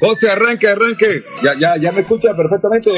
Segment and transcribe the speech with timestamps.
[0.00, 1.24] José, arranque, arranque.
[1.42, 2.90] Ya, ya, ya me escucha perfectamente,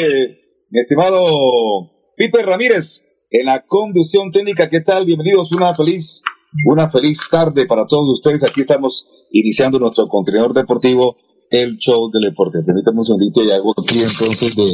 [0.70, 4.68] mi estimado Pipe Ramírez, en la conducción técnica.
[4.68, 5.06] ¿Qué tal?
[5.06, 5.52] Bienvenidos.
[5.52, 6.22] Una feliz,
[6.66, 8.44] una feliz tarde para todos ustedes.
[8.44, 11.16] Aquí estamos iniciando nuestro contenedor deportivo,
[11.50, 12.58] el show del deporte.
[12.64, 14.66] Permítame un segundito y hago aquí entonces de,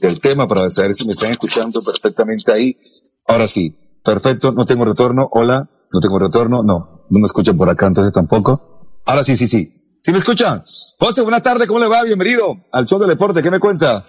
[0.00, 2.76] del tema para saber si me están escuchando perfectamente ahí.
[3.26, 5.28] Ahora sí, perfecto, no tengo retorno.
[5.32, 6.62] Hola, no tengo retorno.
[6.62, 9.00] No, no me escuchan por acá entonces tampoco.
[9.04, 9.72] Ahora sí, sí, sí.
[10.06, 10.62] ¿Sí me escuchan?
[11.00, 12.04] José, buenas tardes, ¿cómo le va?
[12.04, 13.42] Bienvenido al show del deporte.
[13.42, 14.04] ¿Qué me cuenta?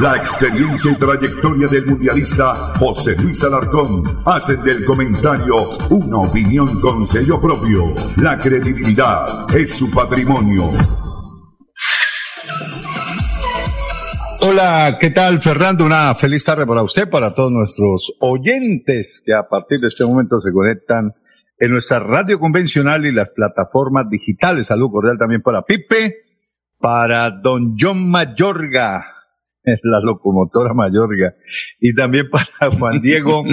[0.00, 7.06] La experiencia y trayectoria del mundialista José Luis Alarcón hacen del comentario una opinión con
[7.06, 7.94] sello propio.
[8.16, 10.68] La credibilidad es su patrimonio.
[14.40, 15.86] Hola, ¿qué tal Fernando?
[15.86, 20.40] Una feliz tarde para usted, para todos nuestros oyentes que a partir de este momento
[20.40, 21.14] se conectan
[21.62, 24.66] en nuestra radio convencional y las plataformas digitales.
[24.66, 26.16] Salud cordial también para Pipe,
[26.80, 29.04] para Don John Mayorga,
[29.84, 31.34] la locomotora Mayorga,
[31.78, 32.46] y también para
[32.78, 33.44] Juan Diego,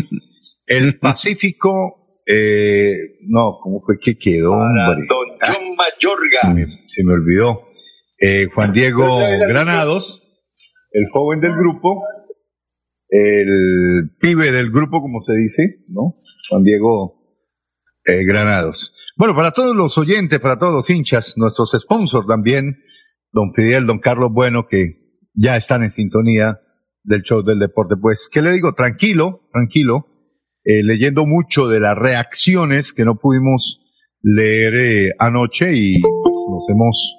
[0.66, 2.94] el Pacífico, eh,
[3.28, 4.54] no, ¿cómo fue que quedó?
[4.54, 5.06] Para hombre?
[5.08, 6.54] Don John Mayorga.
[6.56, 7.62] Me- se me olvidó.
[8.20, 10.24] Eh, Juan Diego Granados,
[10.94, 12.04] el joven del grupo,
[13.10, 16.16] el pibe del grupo, como se dice, ¿no?
[16.50, 17.19] Juan Diego
[18.10, 18.94] eh, Granados.
[19.16, 22.78] Bueno, para todos los oyentes, para todos los hinchas, nuestros sponsors también,
[23.32, 25.00] don Fidel, don Carlos Bueno, que
[25.34, 26.60] ya están en sintonía
[27.04, 27.96] del show del deporte.
[28.00, 28.74] Pues, ¿qué le digo?
[28.74, 30.08] Tranquilo, tranquilo,
[30.64, 33.82] eh, leyendo mucho de las reacciones que no pudimos
[34.22, 37.16] leer eh, anoche y pues, nos hemos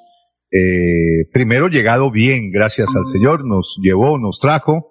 [0.52, 4.90] eh, primero llegado bien, gracias al Señor, nos llevó, nos trajo,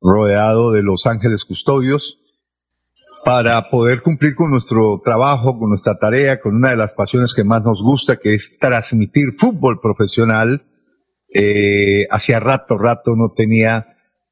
[0.00, 2.18] rodeado de los ángeles custodios,
[3.24, 7.44] para poder cumplir con nuestro trabajo, con nuestra tarea, con una de las pasiones que
[7.44, 10.64] más nos gusta, que es transmitir fútbol profesional.
[11.34, 13.86] Eh, hacía rato, rato no tenía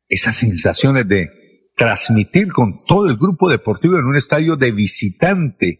[0.08, 1.28] esas sensaciones de
[1.76, 5.78] transmitir con todo el grupo deportivo en un estadio de visitante,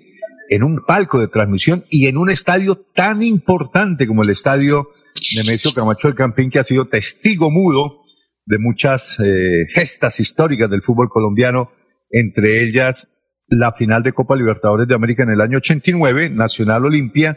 [0.50, 4.88] en un palco de transmisión y en un estadio tan importante como el estadio
[5.36, 8.02] Nemesio Camacho del Campín, que ha sido testigo mudo
[8.46, 11.70] de muchas eh, gestas históricas del fútbol colombiano,
[12.14, 13.08] entre ellas
[13.49, 17.37] la final de Copa Libertadores de América en el año 89, Nacional Olimpia,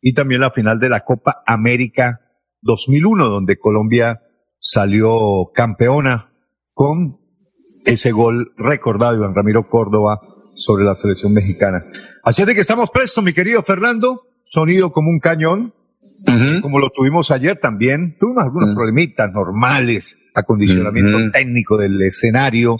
[0.00, 2.20] y también la final de la Copa América
[2.62, 4.20] 2001, donde Colombia
[4.60, 6.32] salió campeona
[6.72, 7.16] con
[7.86, 10.20] ese gol recordado de Iván Ramiro Córdoba
[10.56, 11.82] sobre la selección mexicana.
[12.22, 15.72] Así es de que estamos prestos, mi querido Fernando, sonido como un cañón,
[16.62, 21.30] como lo tuvimos ayer también, tuvimos algunos problemitas normales, acondicionamiento Ujú.
[21.32, 22.78] técnico del escenario,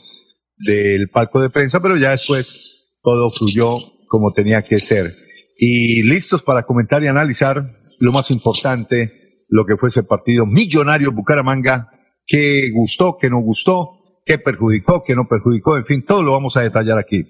[0.58, 3.74] del palco de prensa, pero ya después todo fluyó
[4.08, 5.10] como tenía que ser.
[5.58, 7.64] Y listos para comentar y analizar
[8.00, 9.10] lo más importante,
[9.50, 11.88] lo que fue ese partido millonario Bucaramanga,
[12.26, 16.56] qué gustó, qué no gustó, qué perjudicó, qué no perjudicó, en fin, todo lo vamos
[16.56, 17.24] a detallar aquí.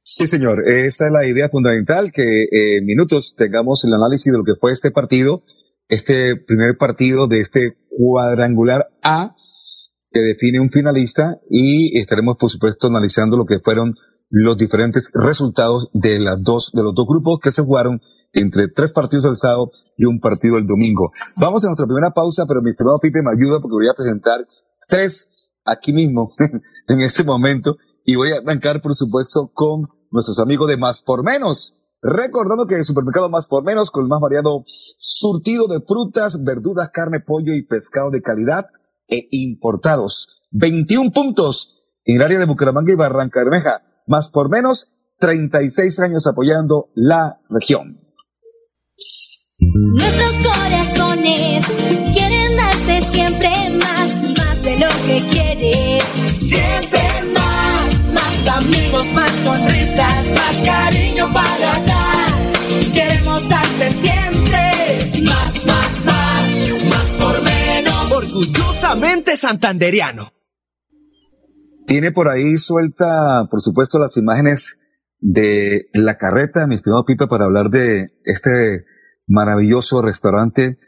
[0.00, 0.68] Sí, señor.
[0.68, 4.70] Esa es la idea fundamental, que en minutos tengamos el análisis de lo que fue
[4.70, 5.42] este partido,
[5.88, 9.34] este primer partido de este cuadrangular A,
[10.14, 13.96] que define un finalista, y estaremos, por supuesto, analizando lo que fueron
[14.30, 18.00] los diferentes resultados de las dos, de los dos grupos que se jugaron
[18.32, 21.10] entre tres partidos el sábado y un partido el domingo.
[21.40, 24.46] Vamos a nuestra primera pausa, pero mi estimado Pipe me ayuda porque voy a presentar
[24.88, 26.26] tres aquí mismo
[26.88, 29.82] en este momento y voy a arrancar, por supuesto, con
[30.12, 31.74] nuestros amigos de Más por Menos.
[32.02, 36.90] Recordando que el supermercado Más por Menos, con el más variado surtido de frutas, verduras,
[36.90, 38.66] carne, pollo y pescado de calidad
[39.08, 40.42] e importados.
[40.50, 41.74] 21 puntos
[42.04, 43.82] en el área de Bucaramanga y Barranca Bermeja.
[44.06, 48.00] Más por Menos, 36 años apoyando la región.
[49.60, 51.64] Nuestros corazones
[52.12, 56.04] quieren darte siempre más, más de lo que quieres.
[56.36, 57.00] Siempre
[57.34, 62.52] más, más amigos, más sonrisas, más cariño para dar.
[62.92, 65.63] Queremos darte siempre más,
[68.84, 70.32] Orgullosamente santanderiano.
[71.86, 74.78] Tiene por ahí suelta, por supuesto, las imágenes
[75.20, 78.84] de la carreta, mi estimado Pipe, para hablar de este
[79.26, 80.78] maravilloso restaurante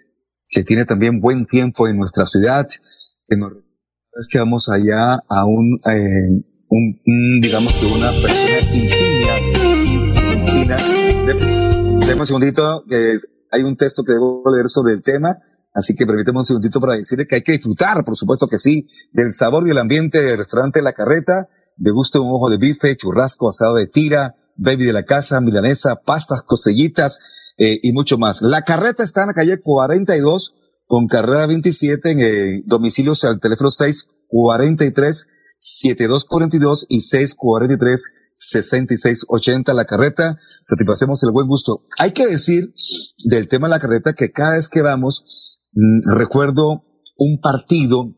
[0.49, 2.67] que tiene también buen tiempo en nuestra ciudad,
[3.27, 3.53] que nos
[4.19, 9.39] es que vamos allá a un, eh, un, un, digamos que una persona insignia,
[10.35, 10.77] insignia.
[12.07, 13.17] Deme un segundito, que
[13.51, 15.37] hay un texto que debo leer sobre el tema,
[15.77, 18.89] así que permíteme un segundito para decirle que hay que disfrutar, por supuesto que sí,
[19.13, 22.97] del sabor y el ambiente del restaurante La Carreta, de gusto un ojo de bife,
[22.97, 27.21] churrasco, asado de tira, baby de la casa, milanesa, pastas, costellitas,
[27.59, 28.43] eh, y mucho más.
[28.43, 30.55] La carreta está en la calle 42
[30.87, 40.39] con carrera 27 en eh, domicilios al teléfono 643 7242 y 643 6680 la carreta,
[40.63, 41.81] satisfacemos el buen gusto.
[41.99, 42.75] Hay que decir
[43.25, 45.56] del tema de la carreta que cada vez que vamos,
[46.15, 46.85] recuerdo
[47.17, 48.15] un partido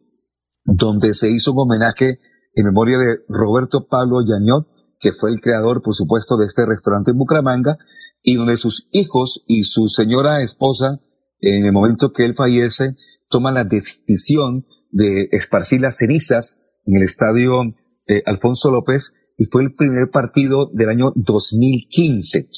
[0.64, 2.20] donde se hizo un homenaje
[2.54, 4.66] en memoria de Roberto Pablo Yañot,
[5.00, 7.78] que fue el creador, por supuesto, de este restaurante en Bucaramanga,
[8.22, 11.00] y donde sus hijos y su señora esposa,
[11.40, 12.94] en el momento que él fallece,
[13.30, 17.62] toman la decisión de esparcir las cenizas en el estadio
[18.08, 22.48] eh, Alfonso López y fue el primer partido del año 2015.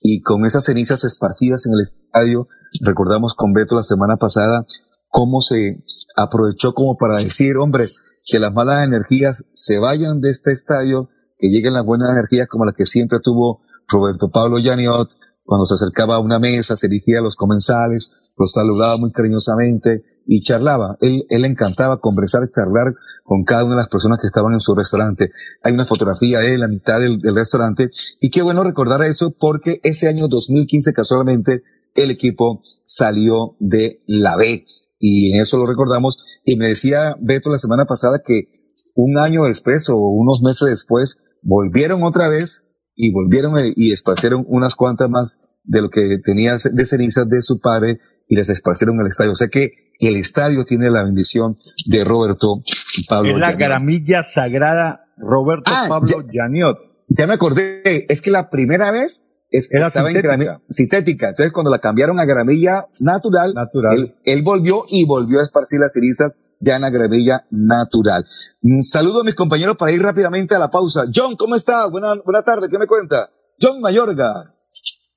[0.00, 2.48] Y con esas cenizas esparcidas en el estadio,
[2.80, 4.64] recordamos con Beto la semana pasada
[5.08, 5.84] cómo se
[6.16, 7.86] aprovechó como para decir, hombre,
[8.26, 12.64] que las malas energías se vayan de este estadio, que lleguen las buenas energías como
[12.64, 15.10] la que siempre tuvo Roberto Pablo Yaniot,
[15.44, 20.04] cuando se acercaba a una mesa, se dirigía a los comensales, los saludaba muy cariñosamente
[20.26, 20.96] y charlaba.
[21.00, 24.74] Él, él encantaba conversar, charlar con cada una de las personas que estaban en su
[24.74, 25.30] restaurante.
[25.62, 27.90] Hay una fotografía de él a mitad del, del restaurante
[28.20, 34.36] y qué bueno recordar eso porque ese año 2015 casualmente el equipo salió de la
[34.36, 34.64] B
[34.98, 36.24] y en eso lo recordamos.
[36.44, 38.48] Y me decía Beto la semana pasada que
[38.94, 44.76] un año después o unos meses después volvieron otra vez y volvieron y esparcieron unas
[44.76, 49.08] cuantas más de lo que tenía de cenizas de su padre y les esparcieron el
[49.08, 49.32] estadio.
[49.32, 52.62] O sea que el estadio tiene la bendición de Roberto
[53.08, 56.78] Pablo Es la gramilla sagrada Roberto ah, Pablo ya, Yaniot.
[57.08, 60.34] Ya me acordé, es que la primera vez es, Era estaba sintética.
[60.34, 61.28] en gramilla sintética.
[61.30, 63.96] Entonces cuando la cambiaron a gramilla natural, Natural.
[63.98, 68.24] Él, él volvió y volvió a esparcir las cenizas ya en la gramilla natural.
[68.62, 71.04] Un saludo a mis compañeros para ir rápidamente a la pausa.
[71.14, 71.88] John, ¿cómo está?
[71.88, 73.30] Buena, buena tarde, ¿qué me cuenta?
[73.60, 74.44] John Mayorga.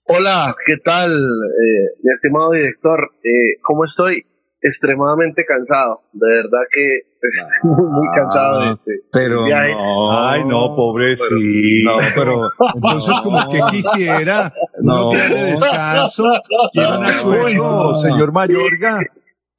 [0.07, 2.99] Hola, ¿qué tal, eh, mi estimado director?
[3.23, 4.23] Eh, ¿Cómo estoy?
[4.67, 9.73] Extremadamente cansado, de verdad que estoy muy, muy cansado de este Pero viaje.
[9.73, 10.27] no.
[10.27, 11.91] Ay, no, pobrecito.
[11.91, 15.03] No, pero Entonces, como que quisiera No.
[15.03, 16.23] no tiene descanso,
[16.71, 17.07] tiene un No.
[17.09, 18.99] asueto, señor Mayorga.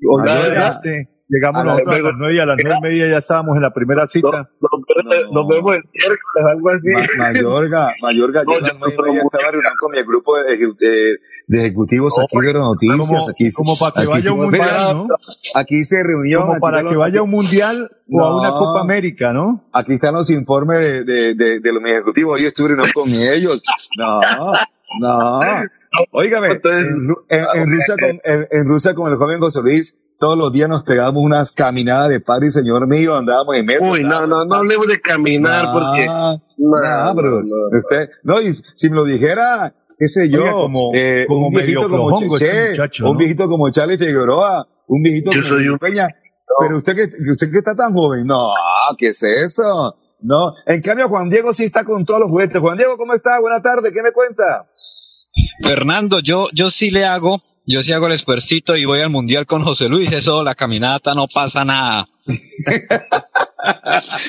[0.09, 0.75] Hola, Mayorga, ¿verdad?
[1.29, 1.83] Llegamos A las
[2.17, 4.49] nueve y a las nueve y media ya estábamos en la primera cita.
[5.05, 5.33] No.
[5.33, 6.89] nos vemos el miércoles, algo así.
[6.91, 10.39] Ma- Mayorga, Mayorga, yo No, a yo- nueve y media estaba reunido con mi grupo
[10.39, 11.17] de, ejecu- de-
[11.49, 12.99] de ejecutivos aquí de noticias.
[12.99, 15.07] Como, aquí, como para que aquí vaya a un mundial, ¿no?
[15.55, 16.47] Aquí se reunió.
[16.47, 18.59] Como para que vaya a un mundial o a una No.
[18.59, 19.65] Copa América, ¿no?
[19.73, 22.41] Aquí están los informes de, de, de, de los ejecutivos.
[22.41, 23.63] Hoy estuve reunido con ellos.
[23.99, 24.21] No,
[25.01, 25.41] no.
[26.13, 27.01] Óigame, en,
[27.31, 30.69] en- en Rusia con, en, en Rusia con el joven José Luis, todos los días
[30.69, 33.91] nos pegábamos unas caminadas de padre y señor mío, andábamos en metro.
[33.91, 36.07] Uy, no, no, no hablemos de caminar porque.
[36.07, 37.79] No, No, pero no, no.
[37.79, 41.53] usted, no, y si me lo dijera, qué sé yo, Oiga, como- eh, como un
[41.55, 45.55] viejito medio como Cheche, este muchacho, un viejito como Charlie Figueroa, un viejito Yo como
[45.73, 46.09] un- Peña,
[46.61, 48.53] pero usted que, que usted que está tan joven, no,
[48.97, 49.97] ¿qué es eso?
[50.21, 52.59] No, en cambio Juan Diego sí está con todos los juguetes.
[52.59, 53.39] Juan Diego, ¿cómo está?
[53.39, 54.67] Buena tarde, ¿qué me cuenta?
[55.63, 59.47] Fernando, yo, yo sí le hago, yo sí hago el esfuercito y voy al mundial
[59.47, 62.07] con José Luis, eso, la caminata no pasa nada.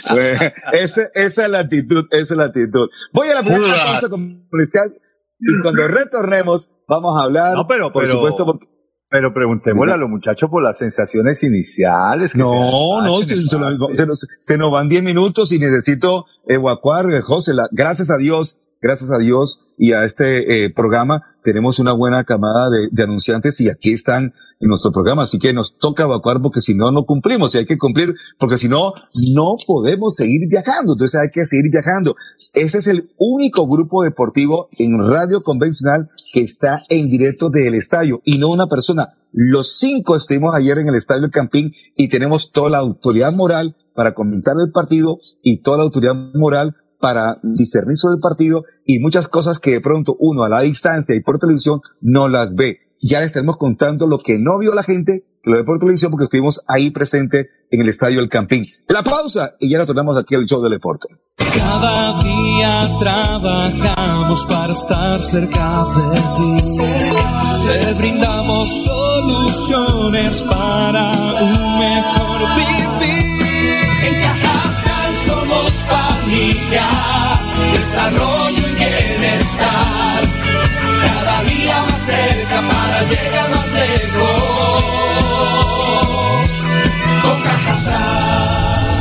[0.10, 0.40] Bueno,
[0.74, 2.88] ese- esa es la actitud, esa es la actitud.
[3.14, 4.94] Voy a la primera pausa comercial
[5.40, 8.68] y cuando retornemos vamos a hablar, No, pero- por pero- supuesto, porque
[9.10, 12.34] Pero preguntémosle a los muchachos por las sensaciones iniciales.
[12.34, 12.50] que No,
[13.02, 17.54] se no, se, nos, se nos- se nos van 10 minutos y necesito evacuar, José,
[17.54, 22.24] la- gracias a Dios, gracias a Dios y a este eh, programa tenemos una buena
[22.24, 26.62] camada de, anunciantes y aquí están en nuestro programa, así que nos toca evacuar porque
[26.62, 28.92] si no, no cumplimos y hay que cumplir porque si no,
[29.34, 32.16] no podemos seguir viajando, entonces hay que seguir viajando.
[32.54, 38.22] Este es el único grupo deportivo en radio convencional que está en directo del estadio
[38.26, 39.14] y no una persona.
[39.32, 44.14] Los cinco estuvimos ayer en el estadio Campín y tenemos toda la autoridad moral para
[44.14, 49.28] comentar el partido y toda la autoridad moral para discernir sobre el partido y muchas
[49.28, 52.80] cosas que de pronto uno a la distancia y por televisión no las ve.
[53.00, 56.10] Ya les estaremos contando lo que no vio la gente, que lo ve por televisión
[56.10, 58.66] porque estuvimos ahí presente en el estadio del Campín.
[58.88, 61.08] La pausa y ya retornamos aquí al show del deporte.
[61.38, 66.80] Cada día trabajamos para estar cerca de ti.
[67.68, 73.38] Te brindamos soluciones para un mejor vivir.
[74.04, 75.72] En Cajasal somos
[76.28, 76.88] familia,
[77.74, 80.24] desarrollo y bienestar.
[81.02, 84.84] Cada día más cerca para llegar más lejos.
[87.24, 88.94] Con Cajasal.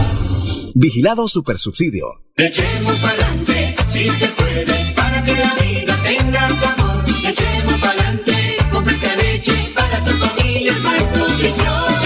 [0.74, 2.06] Vigilado Supersubsidio.
[2.36, 7.02] Echemos pa'lante, si se puede, para que la vida tenga sabor.
[7.24, 12.05] Echemos pa'lante, con fresca leche, para tu familia es más nutrición.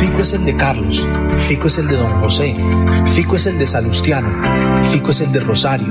[0.00, 1.06] Fico es el de Carlos,
[1.46, 2.54] Fico es el de Don José,
[3.06, 4.30] Fico es el de Salustiano,
[4.90, 5.86] Fico es el de Rosario,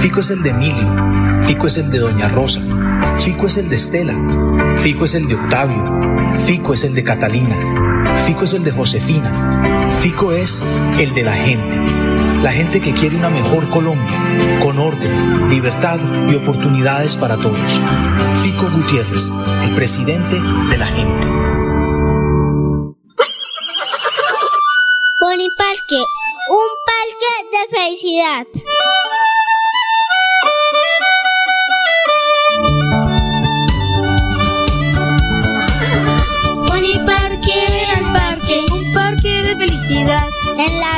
[0.00, 1.12] Fico es el de Emilio,
[1.44, 2.60] Fico es el de Doña Rosa,
[3.18, 4.14] Fico es el de Estela,
[4.80, 5.82] Fico es el de Octavio,
[6.44, 7.56] Fico es el de Catalina,
[8.26, 9.32] Fico es el de Josefina,
[10.02, 10.62] Fico es
[10.98, 11.76] el de la gente,
[12.42, 14.18] la gente que quiere una mejor Colombia,
[14.62, 15.98] con orden, libertad
[16.30, 17.58] y oportunidades para todos.
[18.42, 19.32] Fico Gutiérrez,
[19.64, 20.38] el presidente
[20.70, 21.47] de la gente.
[25.48, 26.04] Boniparque,
[26.50, 28.46] un parque de felicidad.
[36.66, 37.58] Boniparque,
[37.96, 40.28] el parque, un parque de felicidad.
[40.58, 40.97] En la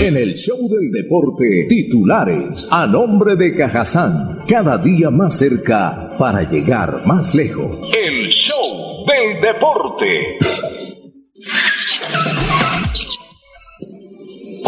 [0.00, 6.48] En el show del deporte, titulares a nombre de Cajazán, cada día más cerca para
[6.48, 7.90] llegar más lejos.
[7.98, 10.38] El show del deporte.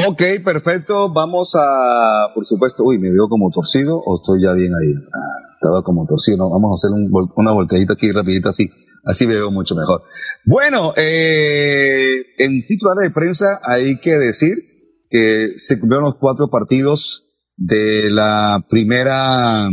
[0.04, 1.12] Ok, perfecto.
[1.12, 4.92] Vamos a, por supuesto, uy, me veo como torcido o estoy ya bien ahí.
[5.14, 6.38] Ah, estaba como torcido.
[6.38, 8.68] No, vamos a hacer un una volteadita aquí rapidita así.
[9.04, 10.02] Así me veo mucho mejor.
[10.44, 14.69] Bueno, eh, en titular de prensa hay que decir
[15.10, 17.24] que se cumplieron los cuatro partidos
[17.56, 19.68] de la primera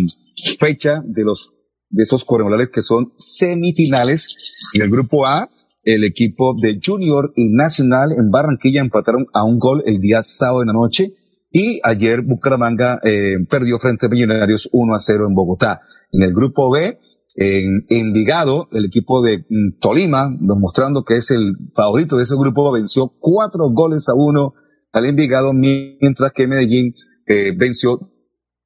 [0.60, 1.54] fecha de los
[1.90, 4.36] de estos cuadrangulares que son semifinales.
[4.74, 5.50] En el grupo A,
[5.84, 10.62] el equipo de Junior y Nacional en Barranquilla empataron a un gol el día sábado
[10.62, 11.14] en la noche
[11.50, 15.82] y ayer Bucaramanga eh, perdió frente a Millonarios 1 a 0 en Bogotá.
[16.12, 16.98] En el grupo B,
[17.36, 22.72] en Envigado, el equipo de mm, Tolima, demostrando que es el favorito de ese grupo,
[22.72, 24.54] venció cuatro goles a uno
[24.92, 26.94] al Envigado, mientras que Medellín
[27.26, 28.12] eh, venció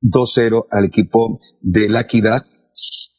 [0.01, 2.45] 2-0 al equipo de La Equidad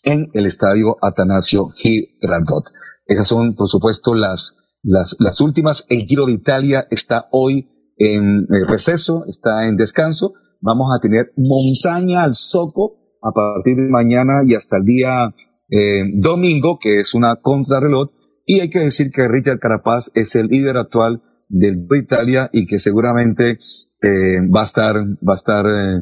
[0.02, 2.64] en el estadio Atanasio Girardot.
[3.06, 5.86] Esas son, por supuesto, las, las, las últimas.
[5.88, 10.34] El Giro de Italia está hoy en eh, receso, está en descanso.
[10.60, 15.34] Vamos a tener montaña al Soco a partir de mañana y hasta el día
[15.70, 18.10] eh, domingo, que es una contrarreloj.
[18.44, 22.66] Y hay que decir que Richard Carapaz es el líder actual del de Italia y
[22.66, 23.58] que seguramente
[24.00, 26.00] eh, va a estar, va a estar, eh,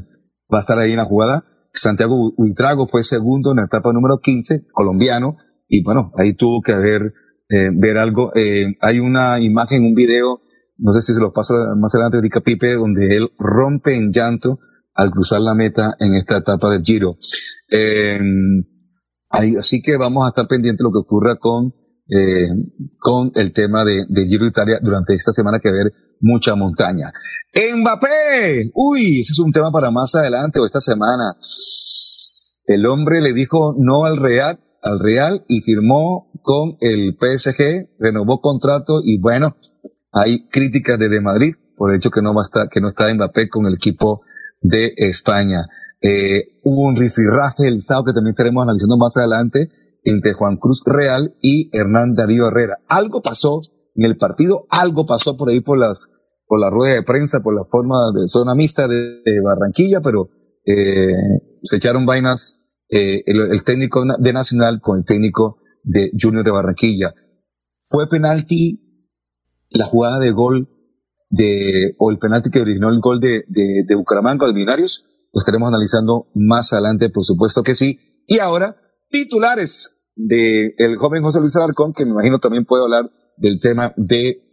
[0.53, 1.45] va a estar ahí en la jugada.
[1.73, 5.37] Santiago Huitrago fue segundo en la etapa número 15, colombiano,
[5.69, 7.13] y bueno, ahí tuvo que haber,
[7.49, 8.33] eh, ver algo.
[8.81, 10.41] Hay una imagen, un video,
[10.79, 14.59] no sé si se lo pasa más adelante Rica Pipe, donde él rompe en llanto
[14.95, 17.17] al cruzar la meta en esta etapa del Giro.
[19.31, 21.73] Ahí- así que vamos a estar pendientes de lo que ocurra con,
[22.11, 22.49] eh,
[22.99, 27.13] con el tema de, de Giro de Italia durante esta semana que haber mucha montaña.
[27.55, 31.37] Mbappé, uy, ese es un tema para más adelante o esta semana.
[32.67, 38.41] El hombre le dijo no al Real, al Real y firmó con el PSG, renovó
[38.41, 39.57] contrato y bueno,
[40.13, 43.13] hay críticas desde Madrid por el hecho que no va a estar, que no está
[43.13, 44.23] Mbappé con el equipo
[44.61, 45.67] de España.
[46.01, 49.71] Eh, hubo un rifirrafe el sábado que también estaremos analizando más adelante
[50.05, 52.79] entre Juan Cruz Real y Hernán Darío Herrera.
[52.89, 53.61] Algo pasó
[53.95, 56.09] en el partido, algo pasó por ahí por las,
[56.47, 60.31] por la rueda de prensa, por la forma de zona mixta de, Barranquilla, pero
[60.65, 61.13] eh,
[61.61, 67.15] se echaron vainas eh, el, técnico de Nacional con el técnico de Junior de Barranquilla.
[67.85, 69.07] Fue penalti
[69.71, 70.69] la jugada de gol
[71.29, 75.39] de, o el penalti que originó el gol de, de, de Bucaramanga de Binarios, lo
[75.39, 77.99] estaremos analizando más adelante, por supuesto que sí.
[78.27, 78.75] Y ahora,
[79.11, 83.93] titulares de el joven José Luis Alarcón, que me imagino también puede hablar del tema
[83.97, 84.51] de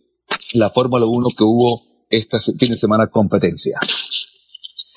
[0.54, 3.80] la Fórmula 1 que hubo este fin de semana competencia.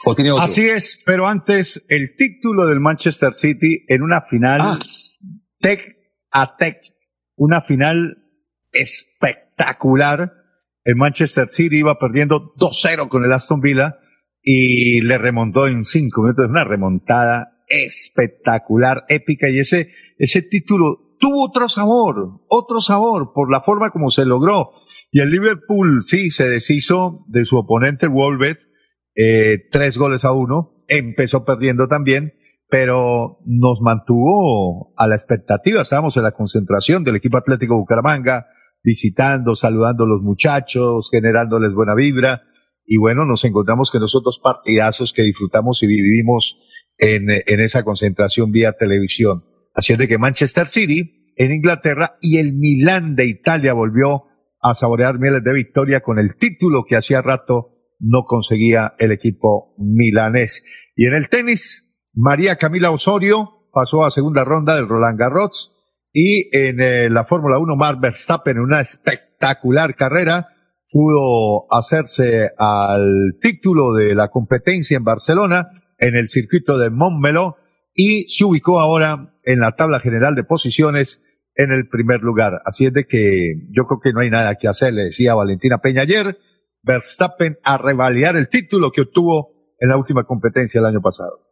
[0.07, 0.44] ¿O tiene otro?
[0.44, 4.61] Así es, pero antes el título del Manchester City en una final
[5.61, 5.81] tech
[6.31, 6.81] a tech,
[7.37, 8.16] una final
[8.73, 10.33] espectacular.
[10.85, 13.99] El Manchester City iba perdiendo 2-0 con el Aston Villa
[14.42, 16.46] y le remontó en cinco minutos.
[16.49, 23.61] Una remontada espectacular, épica y ese, ese título tuvo otro sabor, otro sabor por la
[23.61, 24.70] forma como se logró.
[25.12, 28.66] Y el Liverpool sí se deshizo de su oponente Wolves,
[29.14, 32.33] eh, tres goles a uno, empezó perdiendo también,
[32.68, 35.83] pero nos mantuvo a la expectativa.
[35.83, 38.46] Estábamos en la concentración del equipo Atlético Bucaramanga,
[38.83, 42.42] visitando, saludando a los muchachos, generándoles buena vibra.
[42.87, 46.56] Y bueno, nos encontramos con nosotros partidazos que disfrutamos y vivimos
[47.01, 49.45] en, en esa concentración vía televisión.
[49.75, 54.25] Así es de que Manchester City en Inglaterra y el Milán de Italia volvió
[54.61, 59.75] a saborear mieles de victoria con el título que hacía rato no conseguía el equipo
[59.79, 60.63] milanés.
[60.97, 65.73] Y en el tenis, María Camila Osorio pasó a segunda ronda del Roland Garros
[66.13, 70.49] y en eh, la Fórmula 1 Mark Verstappen en una espectacular carrera
[70.91, 75.69] pudo hacerse al título de la competencia en Barcelona
[76.01, 77.57] en el circuito de Montmeló
[77.95, 82.63] y se ubicó ahora en la tabla general de posiciones en el primer lugar.
[82.65, 85.79] Así es de que yo creo que no hay nada que hacer, le decía Valentina
[85.79, 86.39] Peña ayer,
[86.83, 91.51] Verstappen a revalidar el título que obtuvo en la última competencia el año pasado.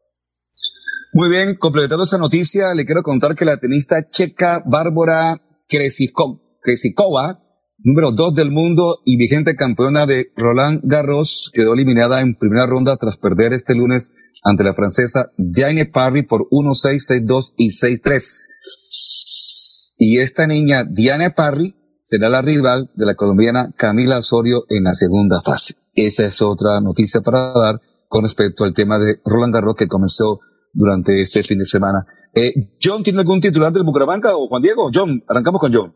[1.13, 5.37] Muy bien, completando esa noticia, le quiero contar que la tenista checa Bárbara
[5.69, 7.43] Krejcikova,
[7.79, 12.97] número dos del mundo y vigente campeona de Roland Garros, quedó eliminada en primera ronda
[12.97, 14.13] tras perder este lunes
[14.43, 18.47] ante la francesa Diane Parry por 1-6, 6-2 y 6-3.
[19.99, 24.95] Y esta niña, Diane Parry, será la rival de la colombiana Camila Osorio en la
[24.95, 25.75] segunda fase.
[25.95, 30.41] Esa es otra noticia para dar con respecto al tema de Roland Garros que comenzó
[30.73, 32.07] durante este fin de semana.
[32.35, 34.91] Eh, John, ¿tiene algún titular del Bucaramanga o Juan Diego?
[34.95, 35.95] John, arrancamos con John.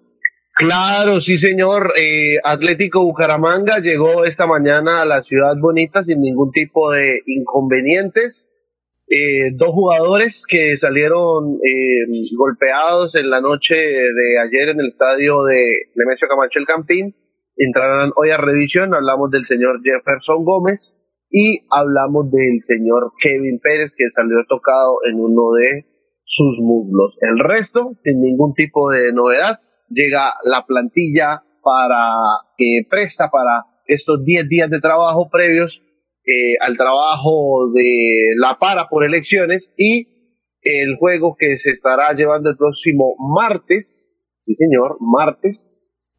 [0.54, 1.92] Claro, sí, señor.
[1.98, 8.48] Eh, Atlético Bucaramanga llegó esta mañana a la ciudad bonita sin ningún tipo de inconvenientes.
[9.08, 15.44] Eh, dos jugadores que salieron eh, golpeados en la noche de ayer en el estadio
[15.44, 17.14] de Nemesio Camacho el Campín
[17.56, 18.94] entrarán hoy a revisión.
[18.94, 20.96] Hablamos del señor Jefferson Gómez
[21.30, 25.86] y hablamos del señor Kevin Pérez que salió tocado en uno de
[26.24, 27.18] sus muslos.
[27.20, 32.14] El resto, sin ningún tipo de novedad, llega la plantilla para
[32.56, 35.82] que presta para estos 10 días de trabajo previos
[36.24, 40.08] eh, al trabajo de la para por elecciones y
[40.62, 45.68] el juego que se estará llevando el próximo martes, sí señor, martes,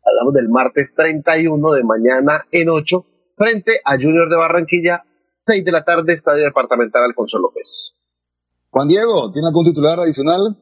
[0.06, 3.06] hablamos del martes 31 de mañana en 8,
[3.38, 7.93] frente a Junior de Barranquilla, 6 de la tarde, Estadio Departamental Alfonso López.
[8.69, 10.58] Juan Diego, ¿tiene algún titular adicional?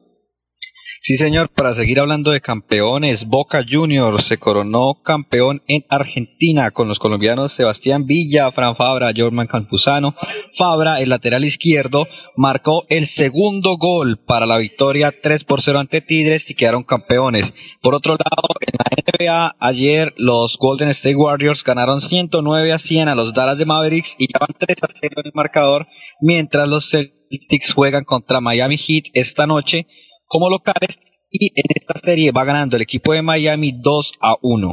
[1.04, 6.86] Sí, señor, para seguir hablando de campeones, Boca Juniors se coronó campeón en Argentina con
[6.86, 10.14] los colombianos Sebastián Villa, Fran Fabra, Jorman Campuzano.
[10.56, 16.02] Fabra, el lateral izquierdo, marcó el segundo gol para la victoria 3 por 0 ante
[16.02, 17.52] Tigres y quedaron campeones.
[17.80, 23.08] Por otro lado, en la NBA, ayer los Golden State Warriors ganaron 109 a 100
[23.08, 25.88] a los Dallas de Mavericks y llevan 3 a 0 en el marcador,
[26.20, 29.88] mientras los Celtics juegan contra Miami Heat esta noche
[30.32, 30.98] como locales
[31.30, 34.68] y en esta serie va ganando el equipo de Miami 2 a 1.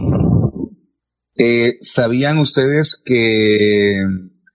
[1.36, 3.94] Eh, ¿Sabían ustedes que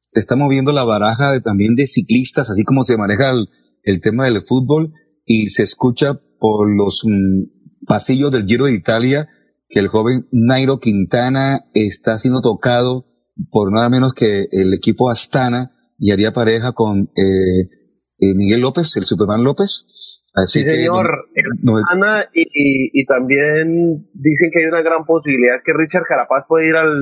[0.09, 3.49] se está moviendo la baraja también de ciclistas, así como se maneja el,
[3.83, 4.95] el tema del fútbol
[5.27, 9.29] y se escucha por los mm, pasillos del Giro de Italia
[9.69, 13.07] que el joven Nairo Quintana está siendo tocado
[13.51, 17.69] por nada menos que el equipo Astana y haría pareja con eh,
[18.19, 20.23] eh, Miguel López, el Superman López.
[20.35, 21.27] Así sí, que señor.
[21.63, 26.05] no- no- Ana, y, y- y también dicen que hay una gran posibilidad que Richard
[26.09, 26.93] Carapaz puede ir al,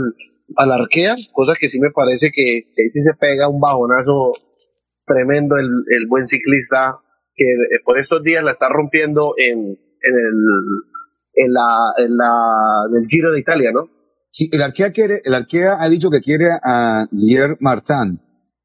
[0.57, 4.33] al Arkea, cosa que sí me parece que, que ahí sí se pega un bajonazo
[5.07, 6.96] tremendo el, el buen ciclista
[7.35, 10.35] que eh, por estos días la está rompiendo en, en el
[11.35, 12.31] en la, en la
[12.92, 13.88] del Giro de Italia, ¿no?
[14.29, 18.20] Sí, el Arkea quiere, el Arkea ha dicho que quiere a Lier Martin,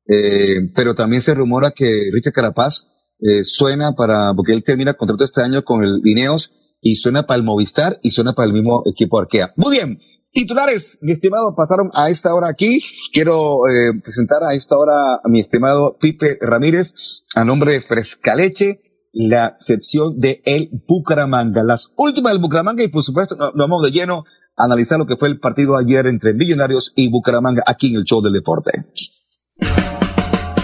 [0.07, 2.87] eh, pero también se rumora que Richard Carapaz
[3.19, 7.37] eh, suena para, porque él termina contrato este año con el Ineos y suena para
[7.37, 9.53] el Movistar y suena para el mismo equipo Arkea.
[9.55, 9.99] Muy bien,
[10.31, 12.79] titulares, mi estimado, pasaron a esta hora aquí.
[13.11, 18.79] Quiero eh, presentar a esta hora a mi estimado Pipe Ramírez, a nombre de Frescaleche,
[19.13, 23.81] la sección de El Bucaramanga, las últimas del Bucaramanga y por supuesto nos nos vamos
[23.81, 27.89] de lleno a analizar lo que fue el partido ayer entre Millonarios y Bucaramanga aquí
[27.89, 28.71] en el show del deporte.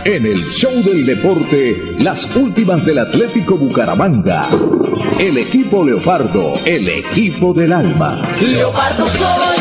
[0.06, 4.50] En el show del deporte, las últimas del Atlético Bucaramanga.
[5.20, 8.22] El equipo Leopardo, el equipo del alma.
[8.42, 9.58] Leopardo soy,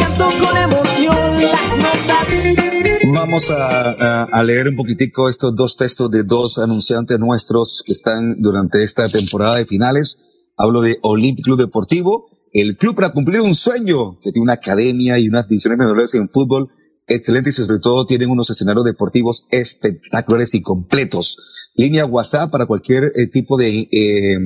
[0.00, 3.06] canto con emoción las notas.
[3.14, 7.92] Vamos a, a- a leer un poquitico estos dos textos de dos anunciantes nuestros que
[7.92, 10.18] están durante esta temporada de finales.
[10.58, 15.18] Hablo de Olympic Club Deportivo, el club para cumplir un sueño, que tiene una academia
[15.18, 16.68] y unas divisiones menores en fútbol
[17.10, 21.70] excelentes y sobre todo tienen unos escenarios deportivos espectaculares y completos.
[21.74, 24.36] Línea WhatsApp para cualquier eh, tipo de eh,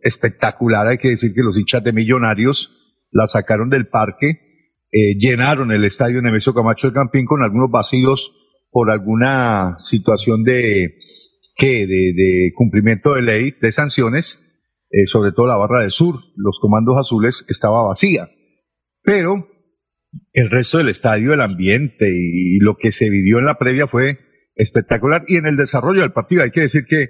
[0.00, 0.86] espectacular.
[0.86, 2.70] Hay que decir que los hinchas de Millonarios
[3.10, 4.40] la sacaron del parque,
[4.92, 8.32] eh, llenaron el estadio Nemesio Camacho de Campín con algunos vacíos
[8.70, 10.98] por alguna situación de,
[11.56, 11.86] ¿qué?
[11.86, 14.38] De cumplimiento de ley, de sanciones,
[14.92, 18.28] eh, sobre todo la barra del sur, los comandos azules, estaba vacía.
[19.02, 19.48] Pero
[20.32, 24.18] el resto del estadio, el ambiente y lo que se vivió en la previa fue
[24.54, 25.24] espectacular.
[25.26, 27.08] Y en el desarrollo del partido hay que decir que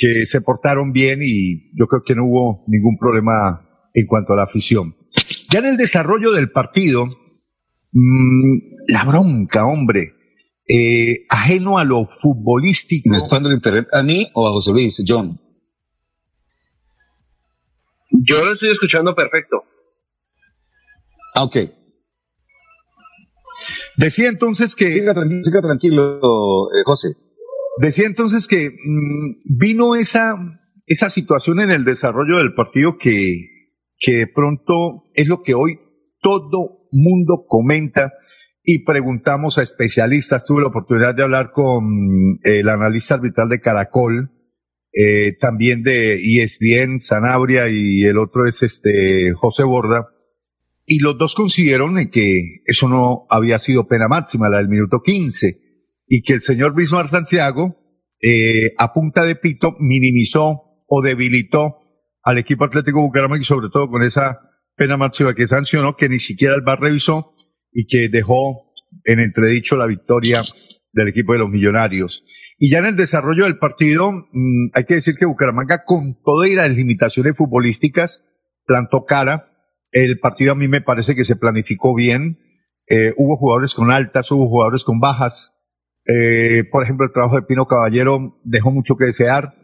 [0.00, 3.60] que se portaron bien y yo creo que no hubo ningún problema
[3.92, 4.96] en cuanto a la afición.
[5.52, 7.04] Ya en el desarrollo del partido,
[7.92, 10.14] mmm, la bronca, hombre,
[10.66, 13.10] eh, ajeno a lo futbolístico.
[13.10, 15.38] ¿Me está el internet a mí o a José Luis, John?
[18.30, 19.64] Yo lo estoy escuchando perfecto.
[21.34, 21.56] Ah, ok.
[23.96, 24.86] Decía entonces que...
[24.86, 27.08] Siga tranquilo, siga tranquilo eh, José.
[27.78, 30.36] Decía entonces que mmm, vino esa,
[30.86, 33.66] esa situación en el desarrollo del partido que,
[33.98, 35.80] que de pronto es lo que hoy
[36.20, 38.12] todo mundo comenta
[38.62, 40.46] y preguntamos a especialistas.
[40.46, 44.30] Tuve la oportunidad de hablar con el analista arbitral de Caracol,
[44.92, 50.08] eh, también de ESPN, Sanabria y el otro es este José Borda.
[50.84, 55.70] Y los dos coincidieron que eso no había sido pena máxima, la del minuto 15
[56.08, 57.76] y que el señor Bismarck Santiago,
[58.20, 61.76] eh, a punta de pito, minimizó o debilitó
[62.24, 64.40] al equipo Atlético Bucaramanga y sobre todo con esa
[64.74, 67.34] pena máxima que sancionó, que ni siquiera el VAR revisó
[67.72, 68.72] y que dejó
[69.04, 70.42] en entredicho la victoria
[70.92, 72.24] del equipo de los millonarios.
[72.62, 76.50] Y ya en el desarrollo del partido, mmm, hay que decir que Bucaramanga, con todas
[76.50, 78.26] las limitaciones futbolísticas,
[78.66, 79.46] plantó cara.
[79.92, 82.38] El partido a mí me parece que se planificó bien.
[82.86, 85.54] Eh, hubo jugadores con altas, hubo jugadores con bajas.
[86.04, 89.54] Eh, por ejemplo, el trabajo de Pino Caballero dejó mucho que desear.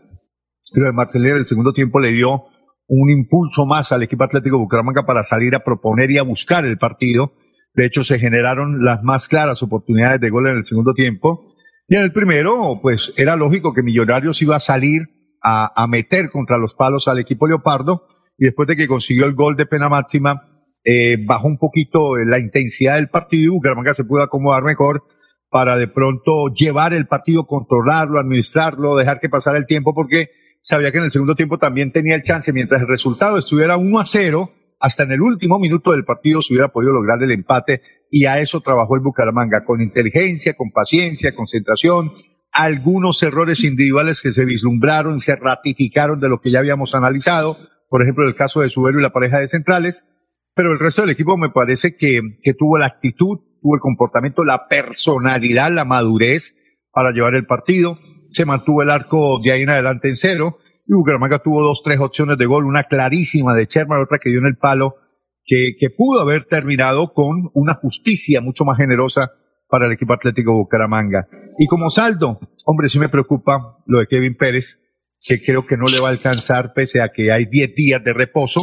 [0.75, 2.45] Lo de Marcelino el segundo tiempo le dio
[2.89, 6.79] un impulso más al equipo Atlético Bucaramanga para salir a proponer y a buscar el
[6.79, 7.35] partido.
[7.75, 11.43] De hecho, se generaron las más claras oportunidades de gol en el segundo tiempo.
[11.89, 15.03] Y en el primero, pues era lógico que Millonarios iba a salir
[15.43, 18.07] a, a meter contra los palos al equipo Leopardo.
[18.39, 20.43] Y después de que consiguió el gol de pena máxima,
[20.89, 25.03] eh, bajó un poquito la intensidad del partido y Bucaramanga se pudo acomodar mejor
[25.51, 30.29] para de pronto llevar el partido, controlarlo, administrarlo, dejar que pasara el tiempo, porque
[30.61, 33.99] sabía que en el segundo tiempo también tenía el chance, mientras el resultado estuviera 1
[33.99, 37.81] a 0, hasta en el último minuto del partido se hubiera podido lograr el empate,
[38.11, 42.11] y a eso trabajó el Bucaramanga, con inteligencia, con paciencia, concentración,
[42.53, 47.57] algunos errores individuales que se vislumbraron, se ratificaron de lo que ya habíamos analizado,
[47.89, 50.07] por ejemplo, el caso de Subero y la pareja de centrales,
[50.55, 54.43] pero el resto del equipo me parece que, que tuvo la actitud, tuvo el comportamiento,
[54.43, 56.57] la personalidad, la madurez
[56.97, 57.99] para llevar el partido.
[58.31, 60.57] Se mantuvo el arco de ahí en adelante en cero.
[60.87, 64.39] Y Bucaramanga tuvo dos, tres opciones de gol, una clarísima de Sherman, otra que dio
[64.39, 64.97] en el palo,
[65.47, 69.33] que, que pudo haber terminado con una justicia mucho más generosa
[69.69, 71.29] para el equipo Atlético Bucaramanga.
[71.59, 74.81] Y como saldo, hombre, sí me preocupa lo de Kevin Pérez,
[75.21, 78.13] que creo que no le va a alcanzar pese a que hay 10 días de
[78.13, 78.61] reposo.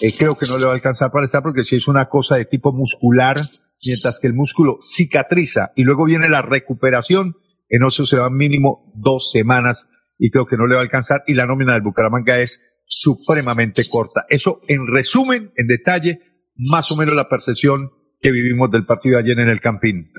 [0.00, 2.36] Eh, creo que no le va a alcanzar para estar porque si es una cosa
[2.36, 3.36] de tipo muscular,
[3.86, 7.36] mientras que el músculo cicatriza y luego viene la recuperación,
[7.68, 9.86] en eso se van mínimo dos semanas
[10.18, 13.84] y creo que no le va a alcanzar y la nómina del Bucaramanga es supremamente
[13.88, 14.26] corta.
[14.28, 16.20] Eso en resumen, en detalle,
[16.56, 17.90] más o menos la percepción
[18.20, 20.12] que vivimos del partido de ayer en el Campín.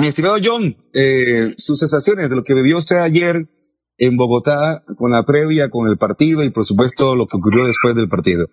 [0.00, 3.48] Mi estimado John, eh, sus sensaciones de lo que vivió usted ayer
[3.96, 7.94] en Bogotá con la previa, con el partido y por supuesto lo que ocurrió después
[7.94, 8.48] del partido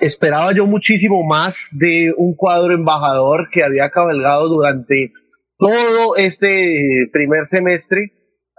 [0.00, 5.12] esperaba yo muchísimo más de un cuadro embajador que había cabalgado durante
[5.58, 8.12] todo este primer semestre,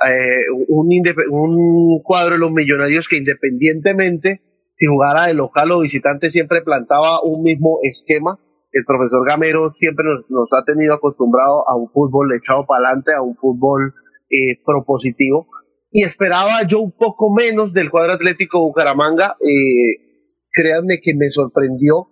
[0.08, 4.42] eh, un, cuadro de los millonarios que independientemente
[4.76, 8.40] si jugara de local o visitante siempre plantaba un mismo esquema.
[8.72, 13.14] El profesor Gamero siempre nos, nos ha tenido acostumbrado a un fútbol echado para adelante,
[13.14, 13.94] a un fútbol
[14.30, 15.48] eh, propositivo.
[15.92, 19.36] Y esperaba yo un poco menos del cuadro atlético Bucaramanga.
[19.42, 20.12] Eh,
[20.52, 22.08] créanme que me sorprendió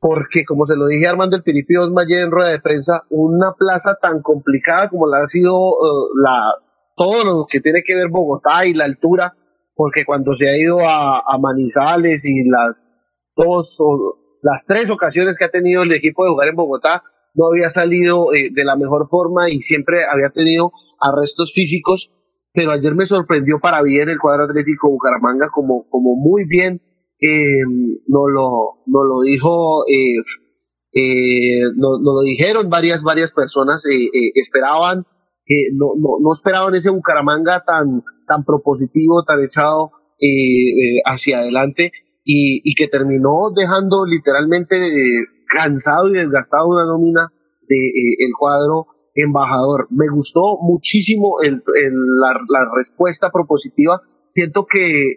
[0.00, 3.52] porque, como se lo dije a Armando el Piripio ayer en rueda de prensa, una
[3.56, 6.54] plaza tan complicada como la ha sido uh, la,
[7.00, 9.34] todo lo que tiene que ver Bogotá y la altura,
[9.74, 12.92] porque cuando se ha ido a, Manizales y las
[13.34, 17.46] dos o las tres ocasiones que ha tenido el equipo de jugar en Bogotá, no
[17.46, 22.12] había salido eh, de la mejor forma y siempre había tenido arrestos físicos,
[22.52, 26.82] pero ayer me sorprendió para bien el cuadro atlético Bucaramanga, como, como muy bien
[27.18, 27.62] eh,
[28.08, 30.20] nos, lo, nos lo dijo, eh,
[30.92, 35.06] eh, nos, lo dijeron varias, varias personas, eh, esperaban,
[35.50, 41.90] eh, no, no, esperaban ese Bucaramanga tan, tan propositivo, tan echado eh, eh, hacia adelante
[42.24, 47.32] y, y que terminó dejando literalmente eh, cansado y desgastado una nómina
[47.68, 49.88] de el cuadro embajador.
[49.90, 54.02] Me gustó muchísimo el, la, la respuesta propositiva.
[54.26, 55.14] Siento que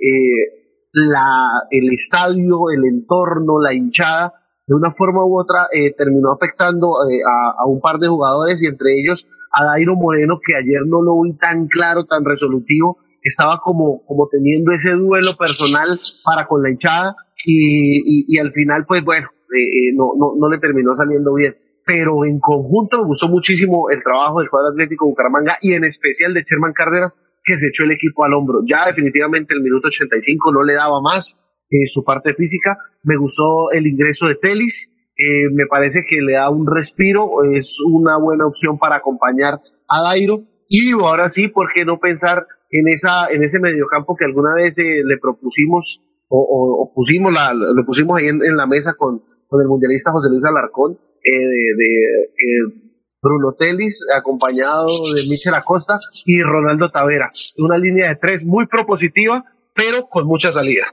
[0.94, 4.34] la, el estadio, el entorno, la hinchada,
[4.66, 5.68] de una forma u otra
[5.98, 10.56] terminó afectando a, a un par de jugadores y entre ellos a Dairo Moreno, que
[10.56, 16.00] ayer no lo vi tan claro, tan resolutivo, estaba como, como teniendo ese duelo personal
[16.26, 20.50] para con la hinchada y, y, al final, pues bueno, eh, eh, no, no, no
[20.50, 21.56] le terminó saliendo bien.
[21.86, 26.34] Pero en conjunto me gustó muchísimo el trabajo del cuadro atlético Bucaramanga y en especial
[26.34, 28.62] de Sherman Cárdenas, que se echó el equipo al hombro.
[28.66, 31.38] Ya definitivamente el minuto 85 no le daba más
[31.70, 32.78] eh, su parte física.
[33.04, 34.93] Me gustó el ingreso de Telis.
[35.24, 40.02] Eh, me parece que le da un respiro, es una buena opción para acompañar a
[40.04, 40.44] Dairo.
[40.68, 44.78] Y ahora sí, ¿por qué no pensar en, esa, en ese mediocampo que alguna vez
[44.80, 49.62] eh, le propusimos o, o- pusimos la, lo pusimos ahí en, la mesa con, con
[49.62, 52.90] el mundialista José Luis Alarcón, eh, de, de, eh,
[53.22, 54.84] Bruno Telis, acompañado
[55.16, 57.30] de Michel Acosta y Ronaldo Tavera.
[57.60, 60.88] Una línea de tres muy propositiva, pero con mucha salida.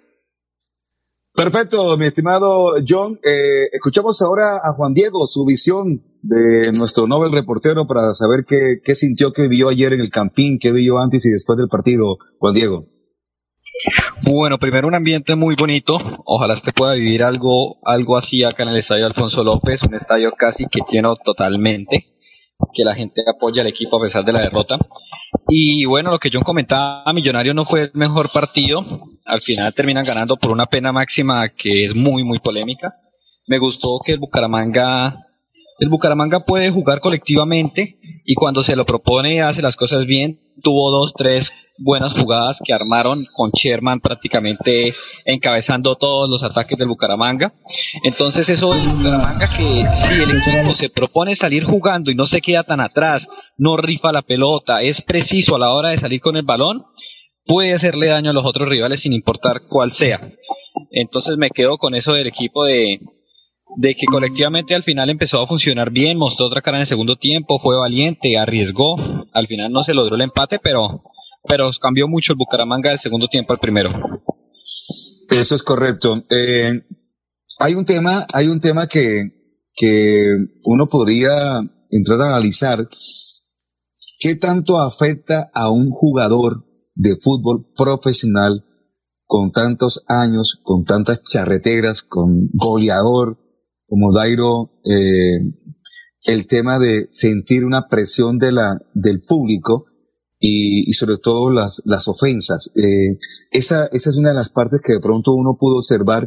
[1.35, 3.16] Perfecto, mi estimado John.
[3.25, 8.81] Eh, escuchamos ahora a Juan Diego, su visión de nuestro Nobel reportero para saber qué,
[8.85, 12.19] qué sintió, qué vio ayer en el Campín, qué vio antes y después del partido.
[12.38, 12.87] Juan Diego.
[14.23, 15.99] Bueno, primero un ambiente muy bonito.
[16.25, 20.33] Ojalá se pueda vivir algo, algo así acá en el estadio Alfonso López, un estadio
[20.37, 22.10] casi que lleno totalmente,
[22.73, 24.79] que la gente apoya al equipo a pesar de la derrota.
[25.49, 28.85] Y bueno, lo que John comentaba, Millonario no fue el mejor partido.
[29.25, 32.94] Al final terminan ganando por una pena máxima que es muy, muy polémica.
[33.49, 35.27] Me gustó que el Bucaramanga,
[35.79, 40.40] el Bucaramanga puede jugar colectivamente y cuando se lo propone hace las cosas bien.
[40.62, 46.88] Tuvo dos, tres buenas jugadas que armaron con Sherman prácticamente encabezando todos los ataques del
[46.88, 47.53] Bucaramanga.
[48.05, 52.40] Entonces eso del Bucaramanga que si el equipo se propone salir jugando y no se
[52.40, 56.37] queda tan atrás, no rifa la pelota, es preciso a la hora de salir con
[56.37, 56.85] el balón,
[57.47, 60.21] puede hacerle daño a los otros rivales sin importar cuál sea.
[60.90, 63.01] Entonces me quedo con eso del equipo de,
[63.77, 67.16] de que colectivamente al final empezó a funcionar bien, mostró otra cara en el segundo
[67.16, 68.97] tiempo, fue valiente, arriesgó,
[69.33, 71.03] al final no se logró el empate, pero,
[71.48, 73.90] pero cambió mucho el Bucaramanga del segundo tiempo al primero.
[75.31, 76.22] Eso es correcto.
[76.31, 76.83] Eh,
[77.59, 80.24] hay un tema, hay un tema que, que
[80.66, 82.88] uno podría entrar a analizar.
[84.20, 88.64] ¿Qué tanto afecta a un jugador de fútbol profesional
[89.24, 93.38] con tantos años, con tantas charreteras, con goleador
[93.87, 95.38] como Dairo, eh,
[96.26, 99.87] el tema de sentir una presión de la, del público
[100.40, 102.70] y, y sobre todo las, las ofensas.
[102.74, 103.18] Eh,
[103.53, 106.26] esa, esa es una de las partes que de pronto uno pudo observar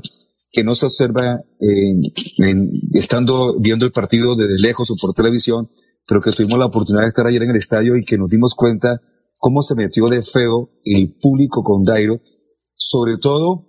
[0.51, 2.01] que no se observa en-
[2.37, 5.67] en- estando viendo el partido desde lejos o por televisión,
[6.07, 8.53] pero que tuvimos la oportunidad de estar ayer en el estadio y que nos dimos
[8.53, 9.01] cuenta
[9.39, 12.21] cómo se metió de feo el público con Dairo,
[12.75, 13.67] sobre todo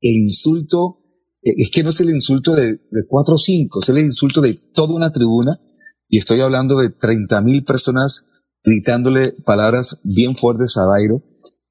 [0.00, 0.98] el insulto,
[1.42, 4.40] eh, es que no es el insulto de, de cuatro o cinco, es el insulto
[4.40, 5.58] de toda una tribuna,
[6.08, 8.24] y estoy hablando de 30 mil personas
[8.64, 11.22] gritándole palabras bien fuertes a Dairo.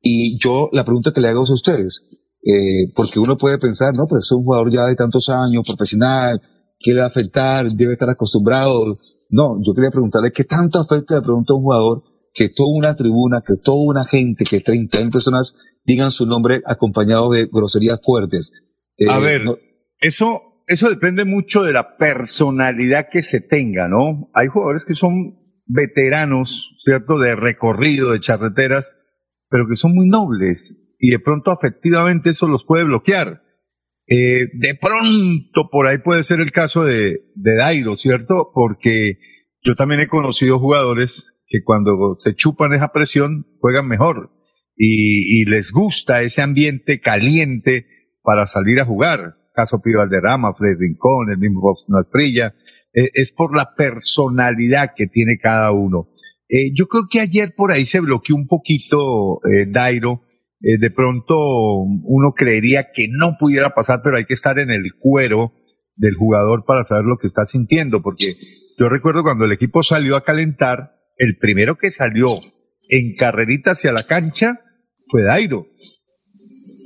[0.01, 2.03] Y yo la pregunta que le hago es a ustedes,
[2.43, 6.41] eh, porque uno puede pensar, no, pero es un jugador ya de tantos años, profesional,
[6.79, 7.65] ¿qué le va a afectar?
[7.71, 8.85] Debe estar acostumbrado.
[9.29, 12.03] No, yo quería preguntarle qué tanto afecta de pronto a un jugador
[12.33, 16.61] que toda una tribuna, que toda una gente, que 30 mil personas digan su nombre
[16.65, 18.51] acompañado de groserías fuertes.
[18.97, 19.57] Eh, A ver, no-
[20.01, 24.29] eso, eso depende mucho de la personalidad que se tenga, ¿no?
[24.33, 27.19] Hay jugadores que son veteranos, ¿cierto?
[27.19, 28.97] De recorrido, de charreteras,
[29.49, 33.41] pero que son muy nobles y de pronto afectivamente eso los puede bloquear.
[34.07, 38.51] Eh, de pronto por ahí puede ser el caso de, Dairo, ¿cierto?
[38.53, 39.19] Porque
[39.61, 44.31] yo también he conocido jugadores que cuando se chupan esa presión juegan mejor
[44.77, 47.85] y, les gusta ese ambiente caliente
[48.21, 49.33] para salir a jugar.
[49.53, 52.55] Caso Pío Valderrama, Fred Rincón, el mismo Boston Asprilla.
[52.93, 56.09] Eh, es por la personalidad que tiene cada uno.
[56.47, 60.21] Eh, yo creo que ayer por ahí se bloqueó un poquito eh, Dairo.
[60.65, 65.51] De pronto uno creería que no pudiera pasar, pero hay que estar en el cuero
[65.97, 68.33] del jugador para saber lo que está sintiendo, porque
[68.79, 72.27] yo recuerdo cuando el equipo salió a calentar, el primero que salió
[72.87, 74.61] en carrerita hacia la cancha
[75.09, 75.67] fue Dairo.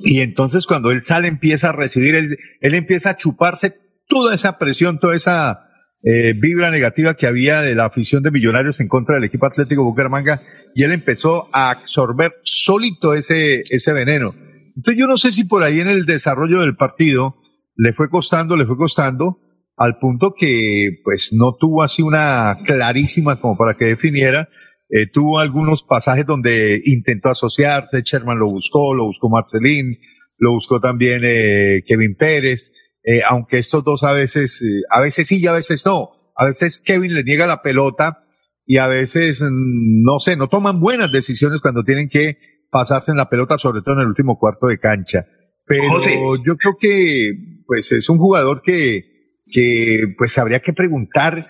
[0.03, 3.75] Y entonces cuando él sale empieza a recibir, él empieza a chuparse
[4.07, 5.66] toda esa presión, toda esa
[6.03, 9.83] eh, vibra negativa que había de la afición de Millonarios en contra del equipo Atlético
[9.83, 10.39] Bucaramanga
[10.75, 14.35] y él empezó a absorber solito ese, ese veneno.
[14.75, 17.35] Entonces yo no sé si por ahí en el desarrollo del partido
[17.75, 19.39] le fue costando, le fue costando,
[19.75, 24.49] al punto que pues no tuvo así una clarísima como para que definiera,
[24.89, 29.97] eh, tuvo algunos pasajes donde intentó asociarse, Sherman lo buscó, lo buscó Marcelín,
[30.37, 32.71] lo buscó también eh, Kevin Pérez,
[33.07, 36.09] eh, aunque estos dos a veces, eh, a veces sí y a veces no.
[36.35, 38.25] A veces Kevin le niega la pelota
[38.65, 42.37] y a veces, mm, no sé, no toman buenas decisiones cuando tienen que
[42.69, 45.25] pasarse en la pelota, sobre todo en el último cuarto de cancha.
[45.65, 49.05] Pero yo creo que, pues, es un jugador que,
[49.53, 51.45] que, pues, habría que preguntar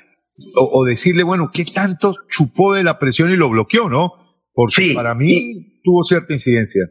[0.57, 4.11] o, o decirle, bueno, ¿qué tanto chupó de la presión y lo bloqueó, no?
[4.53, 6.83] Porque para mí tuvo cierta incidencia.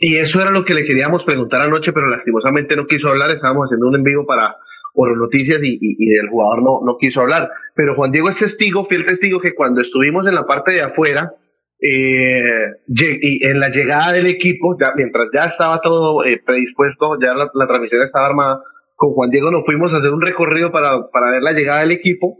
[0.00, 3.30] Y eso era lo que le queríamos preguntar anoche, pero lastimosamente no quiso hablar.
[3.30, 4.56] Estábamos haciendo un envío para
[4.94, 7.50] Oro Noticias y, y, y el jugador no, no quiso hablar.
[7.74, 11.34] Pero Juan Diego es testigo, fiel testigo, que cuando estuvimos en la parte de afuera,
[11.82, 17.34] eh, y en la llegada del equipo, ya, mientras ya estaba todo eh, predispuesto, ya
[17.34, 18.60] la, la, transmisión estaba armada,
[18.96, 21.92] con Juan Diego nos fuimos a hacer un recorrido para, para ver la llegada del
[21.92, 22.38] equipo.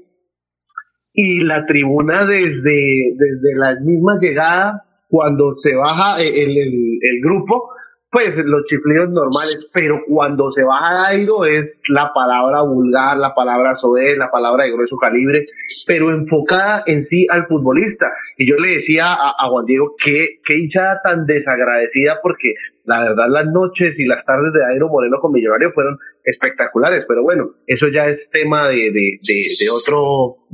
[1.13, 7.71] Y la tribuna desde, desde la misma llegada cuando se baja el, el, el, grupo,
[8.11, 13.75] pues los chiflidos normales, pero cuando se baja Dairo es la palabra vulgar, la palabra
[13.75, 15.45] soez, la palabra de grueso calibre,
[15.87, 18.07] pero enfocada en sí al futbolista.
[18.39, 22.55] Y yo le decía a, a Juan Diego, qué, qué hinchada tan desagradecida, porque
[22.91, 27.23] la verdad las noches y las tardes de Dairo Moreno con Millonario fueron espectaculares, pero
[27.23, 30.11] bueno, eso ya es tema de, de, de, otro,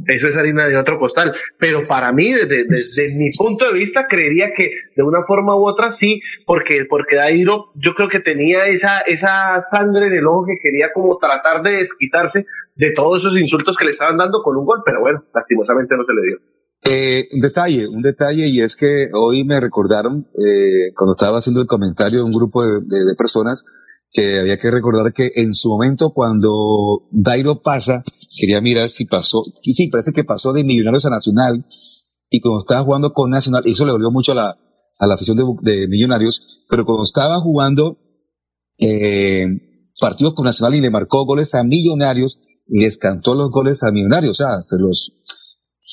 [0.07, 4.07] eso es harina de otro costal, pero para mí, desde, desde mi punto de vista,
[4.07, 8.67] creería que de una forma u otra sí, porque, porque Dairo yo creo que tenía
[8.67, 13.39] esa, esa sangre en el ojo que quería como tratar de desquitarse de todos esos
[13.39, 16.56] insultos que le estaban dando con un gol, pero bueno, lastimosamente no se le dio.
[16.85, 21.61] Eh, un detalle, un detalle, y es que hoy me recordaron, eh, cuando estaba haciendo
[21.61, 23.65] el comentario de un grupo de, personas,
[24.13, 28.05] que había que recordar que en su momento cuando Dairo pasa,
[28.39, 31.67] quería mirar si pasó, sí, parece que pasó de Millonarios a Nacional,
[32.31, 34.59] y cuando estaba jugando con Nacional, eso le dolió mucho a la,
[35.01, 37.99] a la afición de, de Millonarios, pero cuando estaba jugando
[38.79, 39.47] eh,
[39.99, 44.41] partidos con Nacional y le marcó goles a Millonarios, les cantó los goles a Millonarios,
[44.41, 45.16] o sea, se los,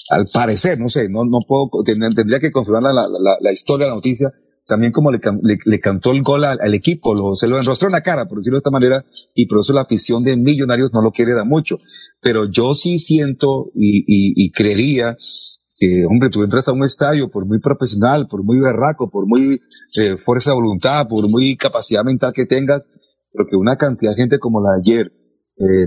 [0.09, 3.07] al parecer, no sé, no, no puedo, tendría que confirmar la,
[3.39, 4.31] la, historia, la noticia,
[4.65, 5.19] también como le,
[5.65, 8.57] le, cantó el gol al, equipo, lo, se lo enrostró en la cara, por decirlo
[8.57, 9.03] de esta manera,
[9.35, 11.77] y por eso la afición de Millonarios no lo quiere dar mucho.
[12.21, 15.15] Pero yo sí siento y, y, y creería
[15.77, 19.59] que, hombre, tú entras a un estadio por muy profesional, por muy berraco, por muy
[19.97, 22.83] eh, fuerza de voluntad, por muy capacidad mental que tengas,
[23.31, 25.11] pero que una cantidad de gente como la de ayer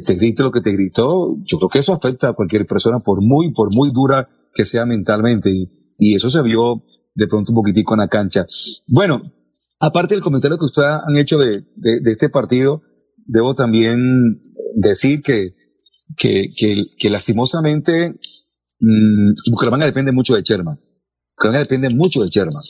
[0.04, 3.20] te grite lo que te gritó, yo creo que eso afecta a cualquier persona, por
[3.22, 5.50] muy, por muy dura que sea mentalmente.
[5.98, 6.82] Y, eso se vio
[7.14, 8.44] de pronto un poquitico en la cancha.
[8.88, 9.22] Bueno,
[9.80, 12.82] aparte del comentario que ustedes han hecho de, de, de este partido,
[13.26, 13.98] debo también
[14.74, 15.54] decir que,
[16.16, 16.48] que,
[16.98, 18.10] que, lastimosamente
[18.80, 20.78] mmm, Bucaramanga depende mucho de Sherman.
[21.36, 22.62] Bucaramanga depende mucho de Sherman.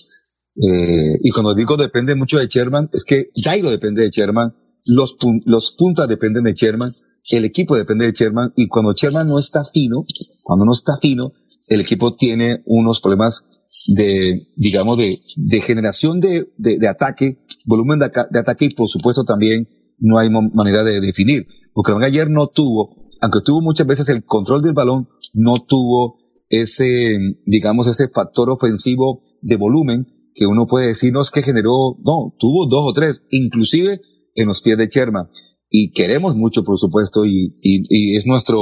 [0.56, 4.54] Eh, y cuando digo depende mucho de Sherman, es que Dairo depende de Sherman,
[4.88, 6.92] los, pun los puntas dependen de Sherman,
[7.30, 10.04] el equipo depende de Sherman, y cuando Sherman no está fino,
[10.42, 11.32] cuando no está fino,
[11.68, 13.44] el equipo tiene unos problemas
[13.88, 18.88] de, digamos, de, de generación de, de, de ataque, volumen de, de, ataque y por
[18.88, 19.68] supuesto también
[19.98, 21.46] no hay manera de definir.
[21.72, 26.18] Porque ayer no tuvo, aunque tuvo muchas veces el control del balón, no tuvo
[26.48, 31.96] ese, digamos, ese factor ofensivo de volumen que uno puede decir, no es que generó,
[32.04, 34.00] no, tuvo dos o tres, inclusive
[34.36, 35.28] en los pies de Cherma.
[35.68, 38.56] Y queremos mucho, por supuesto, y, y, y es nuestro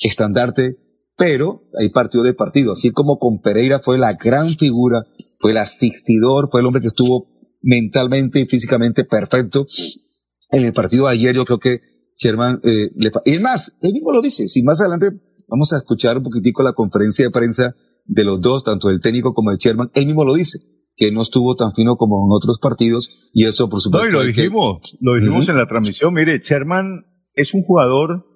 [0.00, 0.78] estandarte
[1.16, 5.04] pero hay partido de partido, así como con Pereira fue la gran figura,
[5.38, 7.28] fue el asistidor, fue el hombre que estuvo
[7.62, 9.66] mentalmente y físicamente perfecto.
[10.50, 11.80] En el partido de ayer yo creo que
[12.16, 15.06] Sherman, eh, le y es más, él mismo lo dice, si más adelante
[15.48, 17.74] vamos a escuchar un poquitico la conferencia de prensa
[18.06, 20.58] de los dos, tanto el técnico como el Sherman, él mismo lo dice,
[20.96, 24.08] que no estuvo tan fino como en otros partidos, y eso por supuesto.
[24.08, 24.98] No, y lo dijimos, que...
[25.00, 25.50] lo dijimos uh -huh.
[25.50, 28.26] en la transmisión, mire, Sherman es un jugador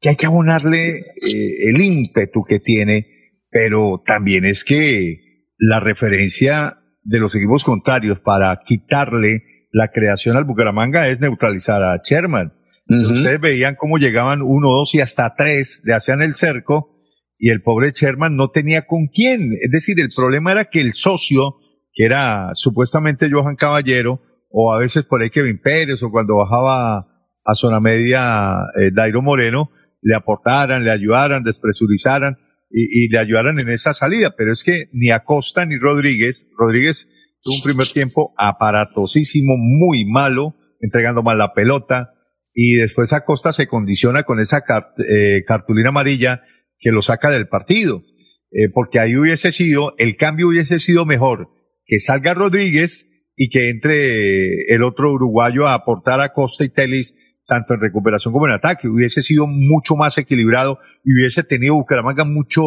[0.00, 3.06] que hay que abonarle eh, el ímpetu que tiene,
[3.50, 9.42] pero también es que la referencia de los equipos contrarios para quitarle
[9.72, 12.52] la creación al Bucaramanga es neutralizar a Sherman.
[12.88, 13.00] Uh -huh.
[13.00, 16.94] Ustedes veían cómo llegaban uno, dos y hasta tres, le hacían el cerco
[17.38, 19.52] y el pobre Sherman no tenía con quién.
[19.60, 21.56] Es decir, el problema era que el socio,
[21.98, 27.08] que era supuestamente Johan Caballero, o a veces por ahí Kevin Pérez, o cuando bajaba
[27.44, 32.38] a zona media eh, Dairo Moreno, le aportaran, le ayudaran, despresurizaran
[32.70, 34.36] y, y le ayudaran en esa salida.
[34.38, 37.08] Pero es que ni Acosta ni Rodríguez, Rodríguez
[37.42, 42.12] tuvo un primer tiempo aparatosísimo, muy malo, entregando mal la pelota,
[42.54, 44.62] y después Acosta se condiciona con esa
[45.08, 46.42] eh, cartulina amarilla
[46.78, 48.04] que lo saca del partido,
[48.52, 51.57] eh, porque ahí hubiese sido, el cambio hubiese sido mejor
[51.88, 57.14] que salga Rodríguez y que entre el otro uruguayo a aportar a Costa y Telis
[57.48, 58.88] tanto en recuperación como en ataque.
[58.88, 62.62] Hubiese sido mucho más equilibrado y hubiese tenido Bucaramanga mucho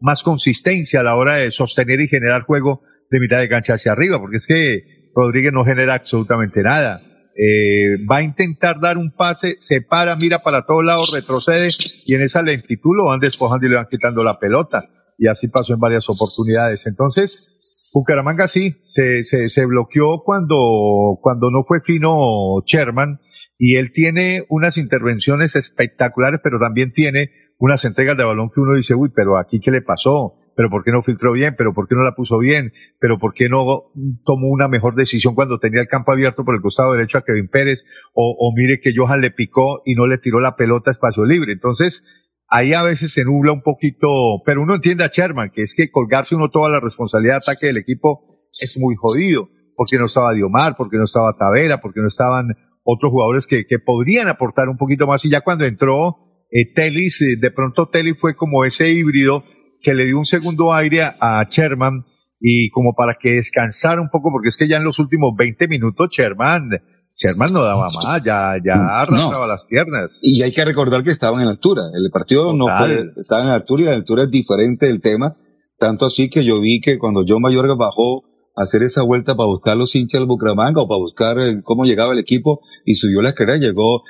[0.00, 3.92] más consistencia a la hora de sostener y generar juego de mitad de cancha hacia
[3.92, 4.84] arriba, porque es que
[5.14, 7.00] Rodríguez no genera absolutamente nada.
[7.36, 11.68] Eh, va a intentar dar un pase, se para, mira para todos lados, retrocede
[12.06, 14.84] y en esa lentitud lo van despojando y le van quitando la pelota.
[15.18, 16.86] Y así pasó en varias oportunidades.
[16.86, 17.58] Entonces,
[17.94, 23.20] Bucaramanga sí, se, se, se bloqueó cuando, cuando no fue fino Sherman
[23.58, 28.74] y él tiene unas intervenciones espectaculares, pero también tiene unas entregas de balón que uno
[28.74, 31.86] dice, uy, pero aquí qué le pasó, pero por qué no filtró bien, pero por
[31.88, 33.92] qué no la puso bien, pero por qué no
[34.24, 37.48] tomó una mejor decisión cuando tenía el campo abierto por el costado derecho a Kevin
[37.48, 37.84] Pérez,
[38.14, 41.24] o, o mire que Johan le picó y no le tiró la pelota a espacio
[41.24, 41.52] libre.
[41.52, 42.21] Entonces,
[42.52, 44.08] ahí a veces se nubla un poquito,
[44.44, 47.66] pero uno entiende a Sherman, que es que colgarse uno toda la responsabilidad de ataque
[47.66, 52.08] del equipo es muy jodido, porque no estaba Diomar, porque no estaba Tavera, porque no
[52.08, 52.48] estaban
[52.84, 57.22] otros jugadores que, que podrían aportar un poquito más, y ya cuando entró eh, Telis,
[57.22, 59.44] eh, de pronto Telis fue como ese híbrido
[59.80, 62.04] que le dio un segundo aire a, a Sherman,
[62.38, 65.68] y como para que descansara un poco, porque es que ya en los últimos 20
[65.68, 66.68] minutos Sherman,
[67.16, 70.18] Sherman no daba más, ya, ya arrastraba las piernas.
[70.22, 71.82] Y hay que recordar que estaban en altura.
[71.94, 75.36] El partido no fue, estaba en altura y la altura es diferente del tema.
[75.78, 78.24] Tanto así que yo vi que cuando John Mayorga bajó
[78.56, 81.84] a hacer esa vuelta para buscar los hinchas del Bucaramanga o para buscar el- cómo
[81.84, 84.02] llegaba el equipo y subió la escalera, llegó.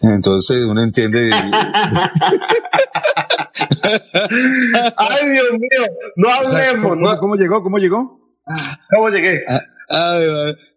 [0.00, 1.30] Entonces uno entiende.
[4.96, 5.86] Ay, Dios mío,
[6.16, 6.90] no hablemos.
[6.90, 7.62] ¿Cómo, no- cómo llegó?
[7.62, 8.20] ¿Cómo llegó?
[8.94, 9.44] ¿Cómo llegué?
[9.92, 10.24] Ay,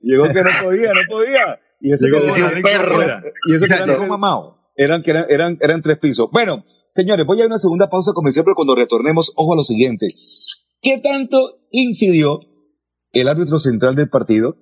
[0.02, 1.60] llegó que no podía, no podía.
[1.82, 3.22] Y eso Llegó que eran- afuera.
[3.48, 4.60] y eso que eran- mamado.
[4.76, 6.28] eran, eran, eran, eran tres pisos.
[6.32, 10.08] Bueno, señores, voy a una segunda pausa comercial, pero cuando retornemos, ojo a lo siguiente.
[10.82, 12.40] ¿Qué tanto incidió
[13.12, 14.58] el árbitro central del partido?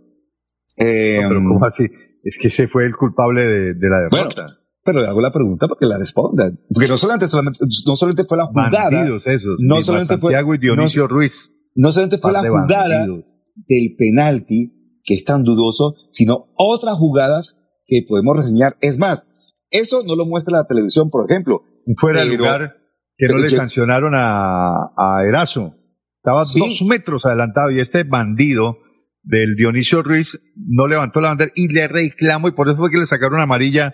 [0.78, 1.86] Eh, No, pero ¿cómo así?
[2.24, 4.46] Es que ese fue el culpable de, de la bueno, derrota.
[4.84, 6.60] pero le hago la pregunta para que la respondan.
[6.74, 8.90] Porque no solamente, solamente, no solamente fue la jugada.
[8.90, 9.56] Bandidos esos.
[9.60, 11.52] No solamente fue- Santiago y Dionisio Ruiz.
[11.76, 13.33] No solamente fue la jugada bandidos.
[13.56, 18.78] Del penalti, que es tan dudoso, sino otras jugadas que podemos reseñar.
[18.82, 19.28] Es más,
[19.70, 21.64] eso no lo muestra la televisión, por ejemplo.
[21.98, 22.76] Fuera de lugar
[23.18, 25.76] que no le yo- sancionaron a, a Erazo.
[26.18, 26.60] Estaba Sí.
[26.60, 28.78] dos metros adelantado y este bandido
[29.24, 32.98] del Dionisio Ruiz no levantó la bandera y le reclamó y por eso fue que
[32.98, 33.94] le sacaron amarilla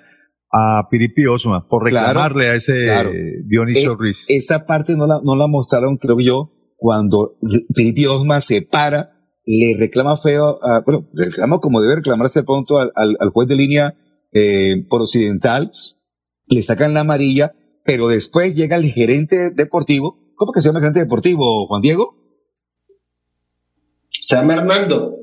[0.52, 3.12] a Piripi Osma por Claro, reclamarle a ese claro.
[3.48, 4.26] Dionisio Eh, Ruiz.
[4.30, 7.36] Esa parte no la, no la mostraron, creo yo, cuando
[7.76, 9.12] Piripi Osma se para,
[9.58, 13.48] le reclama feo, a- bueno, le reclama como debe reclamarse pronto al, al- al juez
[13.48, 13.96] de línea
[14.32, 15.72] eh, por occidental,
[16.48, 17.52] le sacan la amarilla,
[17.84, 20.20] pero después llega el gerente deportivo.
[20.36, 22.16] ¿Cómo que se llama el gerente deportivo, Juan Diego?
[24.28, 25.16] Se llama Hernando.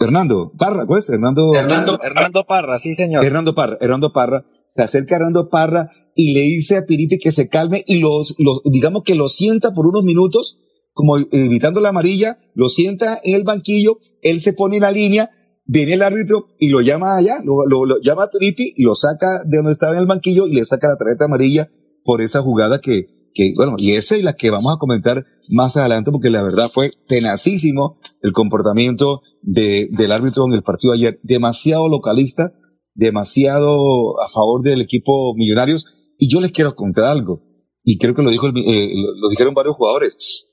[0.00, 1.52] Hernando Parra, pues, Hernando.
[1.54, 1.98] Hernando.
[2.02, 3.24] Hernando Parra, sí señor.
[3.24, 7.32] Hernando Parra, Hernando Parra, se acerca a Hernando Parra y le dice a Piripi que
[7.32, 10.60] se calme y los, los, digamos que lo sienta por unos minutos,
[10.98, 15.30] como evitando la amarilla, lo sienta en el banquillo, él se pone en la línea,
[15.64, 19.70] viene el árbitro y lo llama allá, lo, llama a Piripi, lo saca de donde
[19.72, 21.68] estaba en el banquillo y le saca la tarjeta amarilla
[22.04, 25.76] por esa jugada que, que, bueno, y esa es la que vamos a comentar más
[25.76, 31.20] adelante porque la verdad fue tenacísimo el comportamiento de, del árbitro en el partido ayer,
[31.22, 32.52] demasiado localista,
[32.94, 35.86] demasiado a favor del equipo Millonarios.
[36.18, 37.42] Y yo les quiero contar algo,
[37.84, 38.90] y creo que lo, dijo el- eh,
[39.20, 40.46] lo dijeron varios jugadores.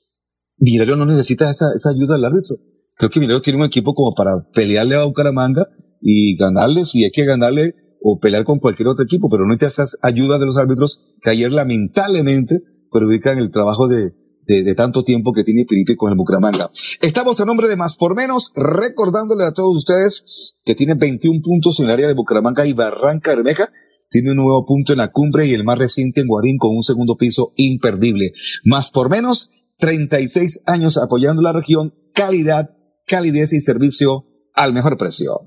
[0.58, 2.56] Millonario no necesita esa, esa ayuda del árbitro.
[2.96, 5.66] Creo que Millonario tiene un equipo como para pelearle a Bucaramanga
[6.00, 9.66] y ganarle si hay que ganarle o pelear con cualquier otro equipo, pero no necesita
[9.66, 14.12] esas ayudas de los árbitros que ayer lamentablemente perjudican el trabajo de,
[14.46, 16.70] de, de tanto tiempo que tiene Piripi con el Bucaramanga.
[17.00, 21.80] Estamos a nombre de Más por Menos, recordándole a todos ustedes que tiene 21 puntos
[21.80, 23.70] en el área de Bucaramanga y Barranca Bermeja.
[24.08, 26.82] Tiene un nuevo punto en la cumbre y el más reciente en Guarín con un
[26.82, 28.32] segundo piso imperdible.
[28.64, 32.70] Más por menos, 36 años apoyando la región, calidad,
[33.06, 34.24] calidez y servicio
[34.54, 35.40] al mejor precio.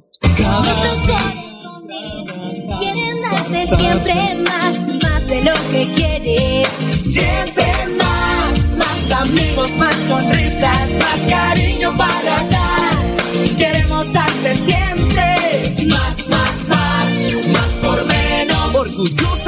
[6.99, 7.65] Siempre
[7.97, 13.57] más, más amigos, más sonrisas, más cariño para dar.
[13.57, 14.88] Queremos darte siempre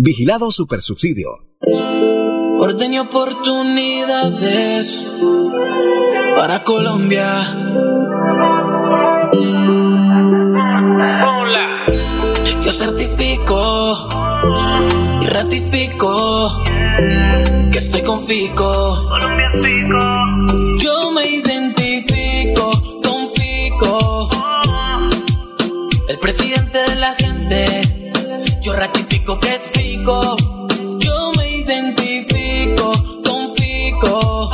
[0.00, 1.26] Vigilado Supersubsidio.
[2.60, 5.04] Orden y oportunidades
[6.36, 7.26] para Colombia.
[11.26, 11.84] Hola.
[12.62, 14.08] Yo certifico
[15.20, 16.62] y ratifico
[17.72, 19.10] que estoy con Fico.
[20.78, 22.70] Yo me identifico
[23.02, 24.28] con Fico.
[26.08, 27.82] El presidente de la gente.
[28.60, 32.92] Yo ratifico que es Yo me identifico
[33.24, 34.50] con Fico.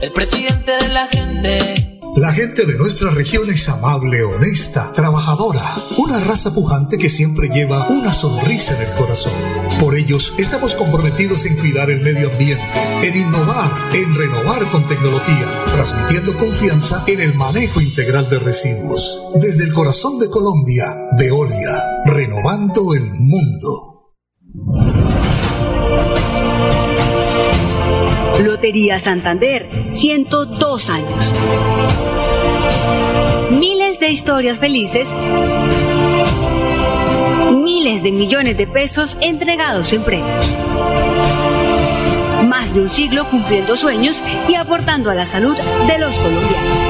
[0.00, 1.98] El presidente de la gente.
[2.16, 5.62] La gente de nuestra región es amable, honesta, trabajadora,
[5.96, 9.32] una raza pujante que siempre lleva una sonrisa en el corazón.
[9.78, 12.64] Por ellos estamos comprometidos en cuidar el medio ambiente,
[13.02, 19.22] en innovar, en renovar con tecnología, transmitiendo confianza en el manejo integral de residuos.
[19.36, 20.84] Desde el corazón de Colombia,
[21.16, 23.68] Veolia, renovando el mundo.
[28.42, 31.34] Lotería Santander, 102 años.
[33.50, 35.08] Miles de historias felices.
[37.52, 40.46] Miles de millones de pesos entregados en premios.
[42.46, 46.89] Más de un siglo cumpliendo sueños y aportando a la salud de los colombianos.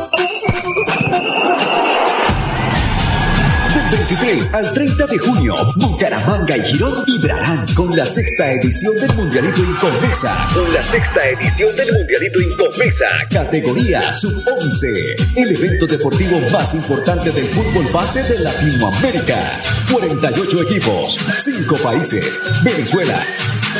[3.73, 9.15] Del 23 al 30 de junio, Bucaramanga y Girón vibrarán con la sexta edición del
[9.15, 10.47] Mundialito Incomesa.
[10.53, 13.05] Con la sexta edición del Mundialito Incomesa.
[13.31, 15.33] Categoría Sub-11.
[15.37, 19.59] El evento deportivo más importante del fútbol base de Latinoamérica.
[19.91, 22.41] 48 equipos, 5 países.
[22.63, 23.25] Venezuela,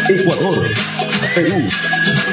[0.10, 0.60] Ecuador,
[1.36, 1.68] Perú,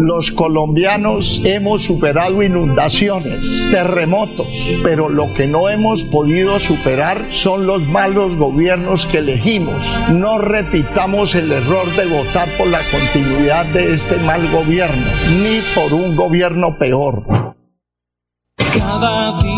[0.00, 4.46] Los colombianos hemos superado inundaciones, terremotos,
[4.84, 9.84] pero lo que no hemos podido superar son los malos gobiernos que elegimos.
[10.12, 15.04] No repitamos el error de votar por la continuidad de este mal gobierno,
[15.42, 17.24] ni por un gobierno peor.
[18.56, 19.57] Cada día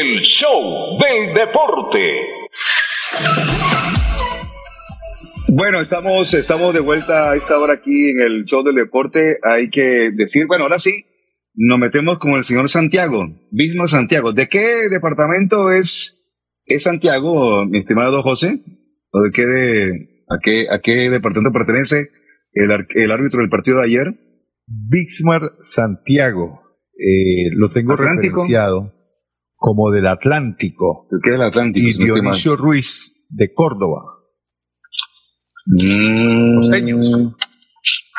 [0.00, 1.98] El show del deporte.
[5.48, 9.38] Bueno, estamos, estamos de vuelta a esta hora aquí en el show del deporte.
[9.42, 10.92] Hay que decir, bueno, ahora sí,
[11.54, 14.32] nos metemos con el señor Santiago, mismo Santiago.
[14.32, 16.20] ¿De qué departamento es,
[16.66, 18.60] es Santiago, mi estimado José?
[19.10, 22.10] ¿O de qué, de, a, qué, a qué departamento pertenece
[22.52, 24.14] el, el árbitro del partido de ayer?
[24.64, 26.60] Bixmar Santiago,
[26.96, 28.42] eh, lo tengo Atlántico.
[28.42, 28.97] referenciado
[29.58, 31.08] como del Atlántico.
[31.22, 31.86] ¿Qué es el Atlántico?
[31.86, 32.04] Y?
[32.04, 34.02] Dionisio Ruiz de Córdoba.
[35.66, 37.12] Mm, Costeños.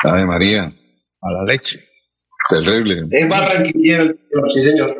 [0.04, 0.64] Ave María.
[1.22, 1.80] A la leche.
[2.48, 3.06] Terrible.
[3.10, 4.14] En Barranquilla,
[4.52, 4.96] sí, señor.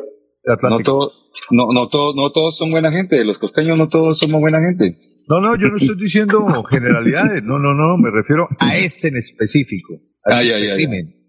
[0.62, 1.12] No, todo,
[1.50, 3.24] no, no, todo, no todos son buena gente.
[3.24, 4.98] Los costeños no todos somos buena gente.
[5.28, 7.42] No, no, yo no estoy diciendo generalidades.
[7.42, 9.94] No, no, no, me refiero a este en específico.
[10.24, 11.20] al Ay, ay, ay.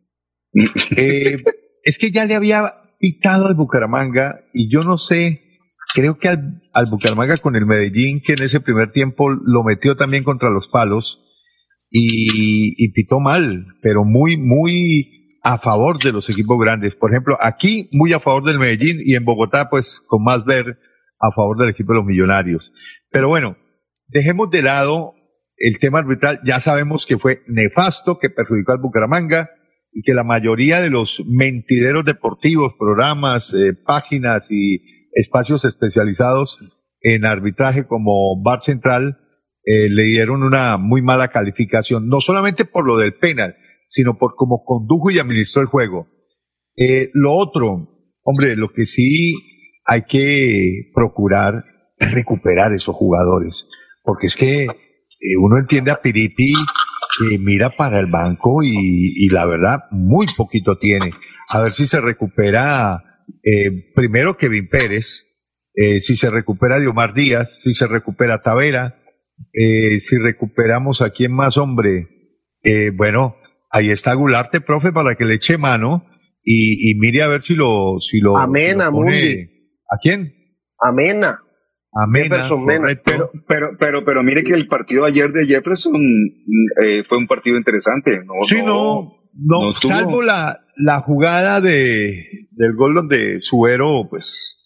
[0.97, 1.43] Eh,
[1.83, 5.41] es que ya le había pitado al Bucaramanga y yo no sé,
[5.95, 10.23] creo que al, Bucaramanga con el Medellín, que en ese primer tiempo lo metió también
[10.23, 11.19] contra los palos
[11.89, 16.95] y, y pitó mal, pero muy, muy a favor de los equipos grandes.
[16.95, 20.77] Por ejemplo, aquí muy a favor del Medellín y en Bogotá, pues con más ver
[21.19, 22.71] a favor del equipo de los millonarios.
[23.09, 23.57] Pero bueno,
[24.07, 25.15] dejemos de lado
[25.57, 26.39] el tema arbitral.
[26.45, 29.49] Ya sabemos que fue nefasto, que perjudicó al Bucaramanga
[29.91, 34.81] y que la mayoría de los mentideros deportivos, programas, eh, páginas y
[35.13, 36.59] espacios especializados
[37.01, 39.17] en arbitraje como Bar Central
[39.63, 44.35] eh, le dieron una muy mala calificación, no solamente por lo del penal, sino por
[44.35, 46.07] cómo condujo y administró el juego.
[46.75, 47.89] Eh, lo otro,
[48.23, 49.35] hombre, lo que sí
[49.85, 51.65] hay que procurar
[51.97, 53.67] es recuperar esos jugadores,
[54.03, 56.53] porque es que eh, uno entiende a Piripi
[57.17, 61.09] que mira para el banco y, y la verdad muy poquito tiene.
[61.49, 63.01] A ver si se recupera
[63.43, 65.25] eh, primero Kevin Pérez,
[65.75, 68.95] eh, si se recupera Diomar Díaz, si se recupera Tavera,
[69.53, 72.07] eh, si recuperamos a quién más, hombre.
[72.63, 73.35] Eh, bueno,
[73.69, 76.05] ahí está Gularte, profe, para que le eche mano
[76.43, 79.49] y, y mire a ver si lo, si lo, Amena, si lo pone-.
[79.89, 80.33] ¿A quién?
[80.79, 81.39] Amena.
[81.93, 82.49] Amena.
[82.57, 82.87] Mena.
[83.03, 87.27] Pero, pero, pero, pero mire que el partido ayer de Jefferson mm, eh, fue un
[87.27, 88.23] partido interesante.
[88.25, 94.57] No, Sí, no, no, salvo la, la jugada de, del gol donde Suero, pues,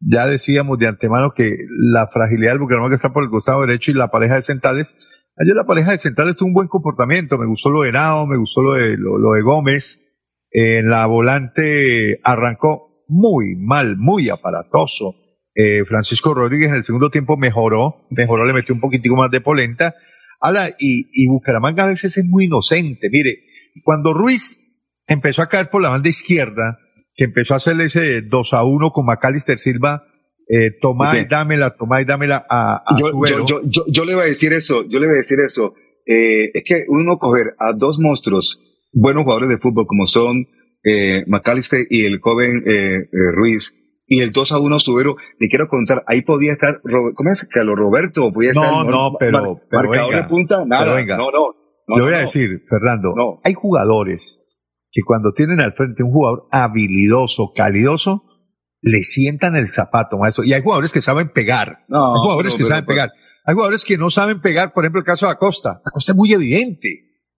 [0.00, 1.56] ya decíamos de antemano que
[1.92, 5.24] la fragilidad del Bucaramanga está por el costado derecho y la pareja de centrales.
[5.36, 8.36] Ayer la pareja de centrales tuvo un buen comportamiento, me gustó lo de Nao, me
[8.36, 10.04] gustó lo de, lo, lo de Gómez.
[10.50, 15.14] En la volante arrancó muy mal, muy aparatoso.
[15.60, 19.40] Eh, Francisco Rodríguez en el segundo tiempo mejoró, mejoró, le metió un poquitico más de
[19.40, 19.96] polenta.
[20.40, 23.08] Ala, y, y Bucaramanga a veces es muy inocente.
[23.10, 23.40] Mire,
[23.82, 24.60] cuando Ruiz
[25.08, 26.78] empezó a caer por la banda izquierda,
[27.16, 30.04] que empezó a hacerle ese 2 a 1 con Macalister Silva,
[30.48, 33.44] eh, tomá y dámela, tomá y dámela a, a yo, Suero.
[33.44, 35.74] yo, yo, yo, yo le voy a decir eso, yo le voy a decir eso.
[36.06, 38.60] Eh, es que uno coger a dos monstruos,
[38.92, 40.46] buenos jugadores de fútbol como son
[40.84, 43.74] eh, McAllister y el joven eh, eh, Ruiz,
[44.10, 47.46] y el 2 a 1 Subero, le quiero contar, ahí podía estar, ¿cómo es?
[47.50, 48.86] Carlos Roberto, podía No, estar.
[48.86, 50.84] no, pero- pero marcador venga, de punta, nada.
[50.84, 51.16] pero venga.
[51.18, 51.54] No, no.
[51.86, 52.26] no, Le voy no, a no.
[52.26, 53.40] decir, Fernando, No.
[53.44, 54.40] hay jugadores
[54.90, 58.24] que cuando tienen al frente un jugador habilidoso, calidoso,
[58.80, 60.44] le sientan el zapato, maestro.
[60.44, 61.80] Y hay jugadores que saben pegar.
[61.88, 63.10] No, hay jugadores que saben pegar.
[63.44, 65.80] Hay jugadores que no saben pegar, por ejemplo, el caso de Acosta.
[65.84, 66.88] Acosta es muy evidente,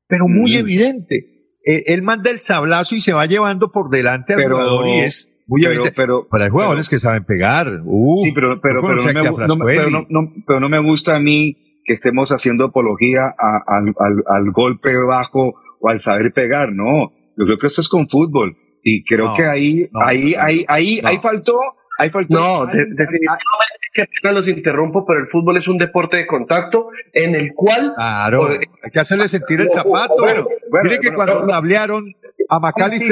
[0.06, 0.58] pero muy Mm.
[0.60, 1.16] evidente.
[1.64, 5.00] Eh, él manda el sablazo y se va llevando por delante al Pero- jugador y
[5.00, 5.92] es muy pero- evidente.
[5.96, 7.66] pero- Pero hay jugadores que saben pegar.
[7.84, 11.16] Uf, Sí, pero, pero, pero, no me, no pero, no, no- pero no me gusta
[11.16, 16.32] a mí que estemos haciendo apología a- al, al- al golpe bajo o al saber
[16.32, 17.10] pegar, no.
[17.36, 18.56] Yo creo que esto es con fútbol.
[18.82, 21.08] Y creo No, que ahí, no, ahí, no, ahí, ahí, no.
[21.08, 21.58] ahí faltó,
[21.98, 22.34] ahí faltó.
[22.34, 23.44] No, de- definitivamente
[23.92, 28.38] que los interrumpo, pero el fútbol es un deporte de contacto en el cual Claro,
[28.42, 30.14] Por- hay que hacerle sentir el zapato.
[30.18, 32.14] bueno, bueno, Mire que bueno, cuando hablaron
[32.56, 32.60] a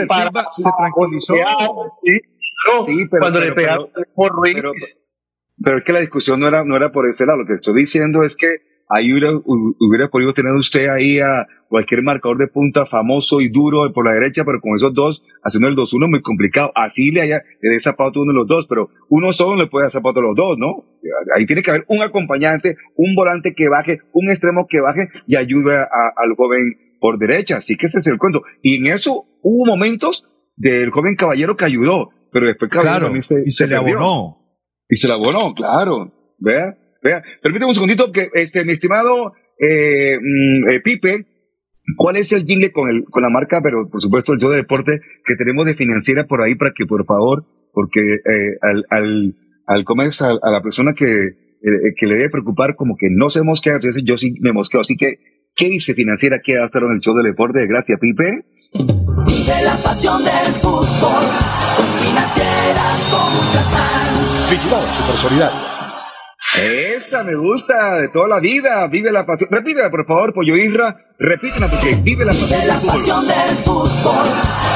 [0.09, 1.35] para- Silva se tranquilizó.
[1.35, 1.41] Sí,
[2.67, 4.73] no, Sí, pero- cuando pero- le pegaron por Ruiz, pero,
[5.63, 7.39] pero es que la discusión no era, no era por ese lado.
[7.39, 8.47] Lo que estoy diciendo es que
[8.91, 13.49] ahí hubiera, hu- hubiera podido tener usted ahí a cualquier marcador de punta famoso y
[13.51, 16.73] duro por la derecha, pero con esos dos, haciendo el 2-1 muy complicado.
[16.75, 19.69] Así le haya, le dé zapato uno de los dos, pero uno solo no le
[19.69, 20.85] puede dar zapato a los dos, ¿no?
[21.37, 25.37] Ahí tiene que haber un acompañante, un volante que baje, un extremo que baje y
[25.37, 27.59] ayude a- al joven por derecha.
[27.59, 28.43] Así que ese es el cuento.
[28.63, 30.25] Y en eso hubo momentos
[30.57, 33.99] del joven caballero que ayudó, pero después caballero Claro, se, y se, le perdió.
[33.99, 34.39] abonó.
[34.89, 36.13] Y se la abonó, claro.
[36.39, 37.23] Vea, vea.
[37.43, 41.27] Permíteme un segundito que, este, mi estimado eh, mm, eh, Pipe,
[41.97, 44.59] ¿Cuál es el jingle con, el, con la marca, pero por supuesto el show de
[44.59, 49.35] deporte que tenemos de financiera por ahí para que por favor, porque eh, al, al,
[49.67, 53.31] al comercio, a, a la persona que, eh, que le debe preocupar como que no
[53.31, 54.81] se mosquea, entonces yo sí me mosqueo.
[54.81, 55.19] Así que,
[55.59, 57.67] ¿qué dice financiera a estar en el show del deporte?
[57.67, 58.47] Gracias, Pipe.
[59.27, 61.25] Vive la pasión del fútbol
[61.77, 64.51] con financiera como Ultrasan.
[64.51, 65.59] Vigilado, super solidario.
[66.61, 68.87] Esta me gusta de toda la vida.
[68.87, 69.51] Vive la pasión.
[69.51, 70.97] Repítela, por favor, Pollo Isra.
[71.19, 72.95] Repítela porque vive la pasión Vive la del fútbol.
[72.95, 74.27] pasión del fútbol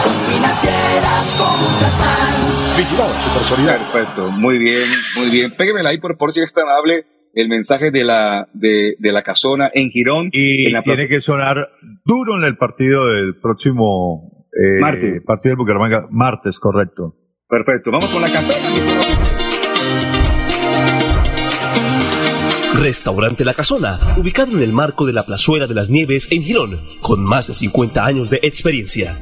[0.02, 2.76] con financiera como Ultrasan.
[2.76, 3.86] Vigilado, super solidario.
[3.92, 5.50] Perfecto, muy bien, muy bien.
[5.52, 9.22] Péguemela ahí por, por si es tan amable el mensaje de la, de, de la
[9.22, 10.28] casona en Girón.
[10.32, 11.70] Y en la tiene que sonar
[12.04, 15.24] duro en el partido del próximo eh, Martes.
[15.24, 16.06] partido del Bucaramanga.
[16.10, 17.16] Martes, correcto.
[17.48, 18.68] Perfecto, vamos con la casona.
[22.80, 26.80] Restaurante La Casona, ubicado en el marco de la Plazuela de las Nieves en Girón,
[27.00, 29.14] con más de 50 años de experiencia.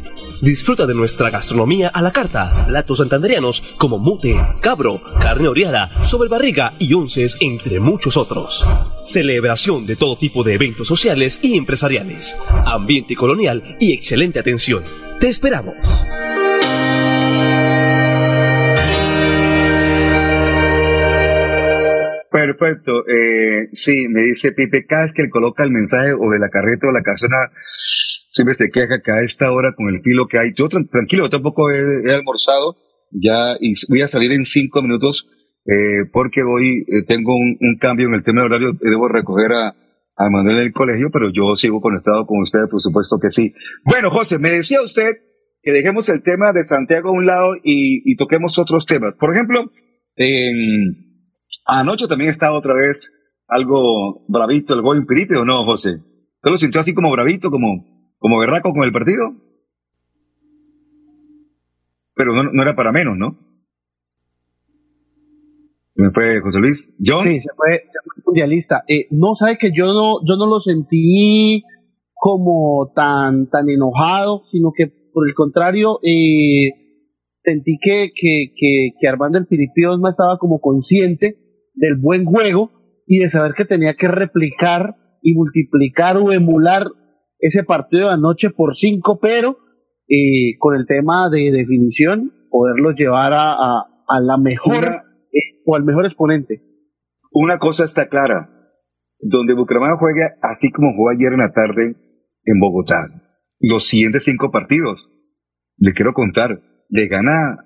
[0.42, 6.72] Disfruta de nuestra gastronomía a la carta, platos santanderianos como mute, cabro, carne oreada, sobrebarriga
[6.78, 8.66] y onces, entre muchos otros.
[9.04, 12.38] Celebración de todo tipo de eventos sociales y empresariales.
[12.64, 14.82] Ambiente colonial y excelente atención.
[15.20, 15.76] Te esperamos.
[22.30, 23.06] Perfecto.
[23.06, 26.48] Eh, sí, me dice Pipe, cada vez que él coloca el mensaje o de la
[26.48, 27.36] carreta o la casona,
[28.30, 30.52] siempre se queja que a esta hora con el filo que hay.
[30.54, 32.76] Yo tran- tranquilo, yo tampoco he, almorzado
[33.12, 33.56] ya
[33.88, 35.28] voy a salir en cinco minutos
[35.66, 38.72] eh, porque hoy eh, tengo un, cambio en el tema de horario.
[38.80, 39.74] Debo recoger a,
[40.16, 43.52] a Manuel en el colegio, pero yo sigo conectado con ustedes, por supuesto que sí.
[43.84, 45.10] Bueno, José, me decía usted
[45.62, 49.14] que dejemos el tema de Santiago a un lado y, toquemos otros temas.
[49.18, 49.70] Por ejemplo,
[50.16, 51.10] en...
[51.66, 53.10] Anoche también estaba otra vez
[53.48, 55.90] algo bravito el Going Piripe, ¿o no, José?
[55.90, 59.34] ¿Usted lo sintió así como bravito, como, como berraco con el partido?
[62.14, 63.36] Pero no, no era para menos, ¿no?
[65.92, 66.96] Se fue José Luis.
[67.04, 67.26] ¿John?
[67.26, 67.82] Sí, se fue,
[68.24, 68.84] mundialista.
[68.86, 71.64] Eh, no, sabe que yo no, yo no lo sentí
[72.14, 76.70] como tan, tan enojado, sino que por el contrario, eh,
[77.42, 78.52] sentí que, que,
[79.00, 81.38] que, Armando el Filipe Osma estaba como consciente
[81.74, 82.70] del buen juego
[83.06, 86.86] y de saber que tenía que replicar y multiplicar o emular
[87.40, 89.58] ese partido de anoche por cinco, pero
[90.08, 95.62] eh, con el tema de definición, poderlo llevar a, a, a la mejor Una- eh,
[95.66, 96.62] o al mejor exponente.
[97.32, 98.50] Una cosa está clara.
[99.22, 101.94] Donde Bucaramanga juega así como jugó ayer en la tarde
[102.44, 103.06] en Bogotá.
[103.60, 105.12] Los siguientes cinco partidos,
[105.76, 107.58] le quiero contar, le gana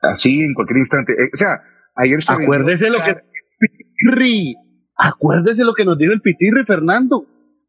[0.00, 1.12] así en cualquier instante.
[1.12, 1.60] Eh, o sea,
[1.94, 3.14] ayer se Acuérdese lo que
[3.60, 4.54] Pitirri,
[4.96, 7.24] acuérdese lo que nos dijo el Pitirri, Fernando.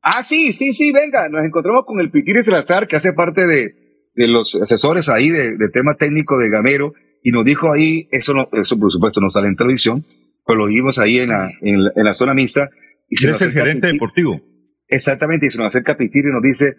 [0.08, 3.74] Ah, sí, sí, sí, venga, nos encontramos con el Pitiri Salazar, que hace parte de,
[4.14, 6.94] de los asesores ahí de, de tema técnico de Gamero,
[7.24, 10.04] y nos dijo ahí, eso no, eso por supuesto no sale en televisión,
[10.46, 12.70] pero lo vimos ahí en la, en la, en la zona mixta.
[13.10, 14.42] Y se Él nos es el gerente Pitiri- deportivo.
[14.88, 16.76] Exactamente, y se nos acerca Pitiri y nos dice,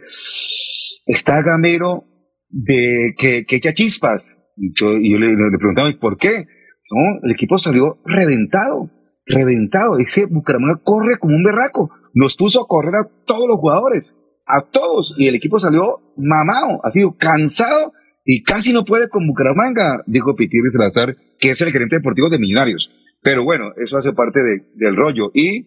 [1.07, 2.05] está Gamero
[2.49, 4.39] de que, que echa chispas.
[4.57, 6.47] Y yo, y yo le, le preguntaba, ¿y por qué?
[6.93, 8.89] No, el equipo salió reventado,
[9.27, 9.99] reventado.
[9.99, 11.91] Ese Bucaramanga corre como un berraco.
[12.15, 14.15] Nos puso a correr a todos los jugadores,
[14.47, 15.15] a todos.
[15.19, 17.93] Y el equipo salió mamado, ha sido cansado
[18.25, 22.39] y casi no puede con Bucaramanga, dijo Pitiri Salazar, que es el gerente deportivo de
[22.39, 22.91] Millonarios.
[23.23, 25.31] Pero bueno, eso hace parte de- del rollo.
[25.35, 25.67] Y,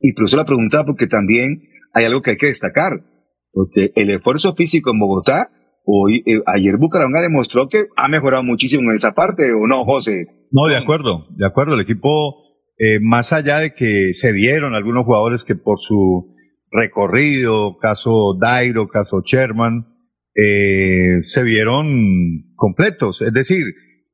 [0.00, 1.62] eso la preguntaba, porque también
[1.94, 2.92] hay algo que hay que destacar.
[3.52, 5.50] Porque el esfuerzo físico en Bogotá,
[5.84, 10.26] hoy, eh, ayer Bucaramanga demostró que ha mejorado muchísimo en esa parte, ¿o no, José?
[10.52, 11.74] No, de acuerdo, de acuerdo.
[11.74, 12.34] El equipo,
[12.78, 16.34] eh, más allá de que se dieron algunos jugadores que por su
[16.70, 19.86] recorrido, caso Dairo, caso Sherman,
[20.34, 23.22] eh, se vieron completos.
[23.22, 23.64] Es decir,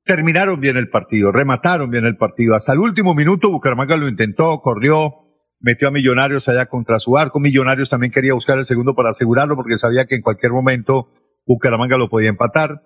[0.04, 2.54] terminaron bien el partido, remataron bien el partido.
[2.54, 5.12] Hasta el último minuto Bucaramanga lo intentó, corrió,
[5.58, 7.40] metió a Millonarios allá contra su arco.
[7.40, 11.08] Millonarios también quería buscar el segundo para asegurarlo porque sabía que en cualquier momento
[11.46, 12.82] Bucaramanga lo podía empatar.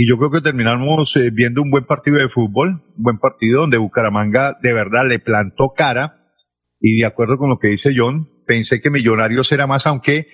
[0.00, 3.62] Y yo creo que terminamos eh, viendo un buen partido de fútbol, un buen partido
[3.62, 6.30] donde Bucaramanga de verdad le plantó cara.
[6.78, 10.28] Y de acuerdo con lo que dice John, pensé que Millonarios era más, aunque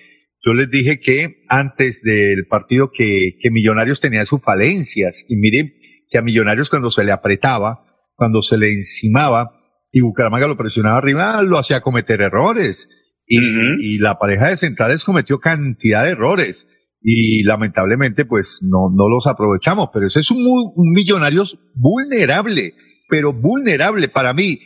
[0.45, 5.25] yo les dije que antes del partido que, que Millonarios tenía sus falencias.
[5.29, 5.73] Y miren
[6.11, 9.49] que a Millonarios cuando se le apretaba, cuando se le encimaba
[9.91, 12.87] y Bucaramanga lo presionaba arriba, lo hacía cometer errores.
[13.25, 16.67] Y, y la pareja de centrales cometió cantidad de errores
[17.07, 20.39] y lamentablemente pues no, no los aprovechamos, pero ese es un,
[20.75, 22.73] un Millonarios vulnerable,
[23.07, 24.57] pero vulnerable para mí.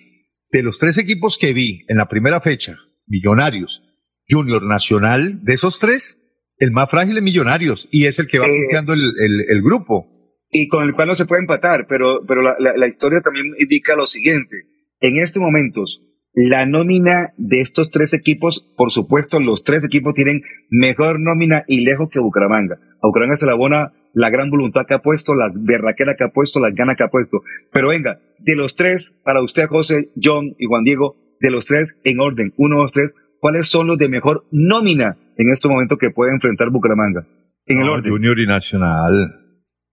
[0.51, 2.75] De los tres equipos que vi en la primera fecha,
[3.07, 3.83] Millonarios,
[4.27, 6.21] Junior Nacional, de esos tres,
[6.57, 9.61] el más frágil es Millonarios y es el que va Eh, bloqueando el, el- el
[9.61, 10.07] grupo.
[10.49, 13.47] y con el cual no se puede empatar, pero, pero la, la- la historia también
[13.59, 14.63] indica lo siguiente.
[15.01, 16.01] En estos momentos,
[16.47, 21.81] la nómina de estos tres equipos, por supuesto, los tres equipos tienen mejor nómina y
[21.81, 22.75] lejos que Bucaramanga.
[22.75, 26.29] A Bucaramanga se la abona la gran voluntad que ha puesto, la berraquera que ha
[26.29, 27.41] puesto, las ganas que ha puesto.
[27.73, 31.93] Pero venga, de los tres, para usted, José, John y Juan Diego, de los tres
[32.03, 36.11] en orden, uno, dos, tres, ¿cuáles son los de mejor nómina en este momento que
[36.11, 37.27] puede enfrentar Bucaramanga?
[37.65, 38.11] En el orden.
[38.11, 39.35] Junior y Nacional.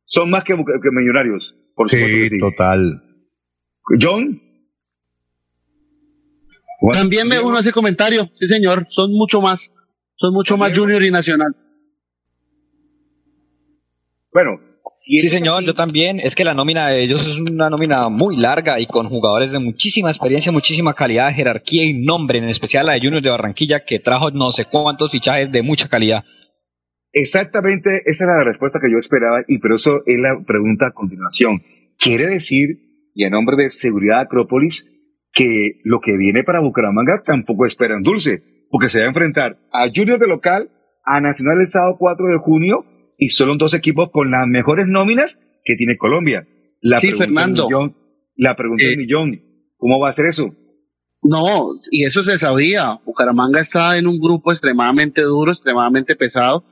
[0.04, 2.38] Son más que, que Millonarios, por supuesto que sí.
[2.38, 3.02] total.
[4.00, 4.45] John.
[6.92, 9.72] También me uno ese comentario, sí señor, son mucho más,
[10.16, 11.54] son mucho más Junior y Nacional.
[14.32, 14.60] Bueno,
[15.06, 16.18] Sí, señor, yo también.
[16.18, 19.60] Es que la nómina de ellos es una nómina muy larga y con jugadores de
[19.60, 24.00] muchísima experiencia, muchísima calidad, jerarquía y nombre, en especial la de Junior de Barranquilla, que
[24.00, 26.24] trajo no sé cuántos fichajes de mucha calidad.
[27.12, 30.92] Exactamente, esa era la respuesta que yo esperaba y por eso es la pregunta a
[30.92, 31.62] continuación.
[31.98, 34.92] Quiere decir, y en nombre de Seguridad Acrópolis,
[35.36, 39.86] que lo que viene para Bucaramanga tampoco esperan dulce, porque se va a enfrentar a
[39.94, 40.70] Junior de local,
[41.04, 42.84] a Nacional el sábado 4 de junio
[43.18, 46.48] y son dos equipos con las mejores nóminas que tiene Colombia.
[46.80, 47.64] La Sí, pregunta del Fernando.
[47.64, 47.96] millón,
[48.36, 49.40] la pregunta del Eh, millón,
[49.76, 50.54] ¿cómo va a ser eso?
[51.22, 52.98] No, y eso se sabía.
[53.04, 56.64] Bucaramanga está en un grupo extremadamente duro, extremadamente pesado.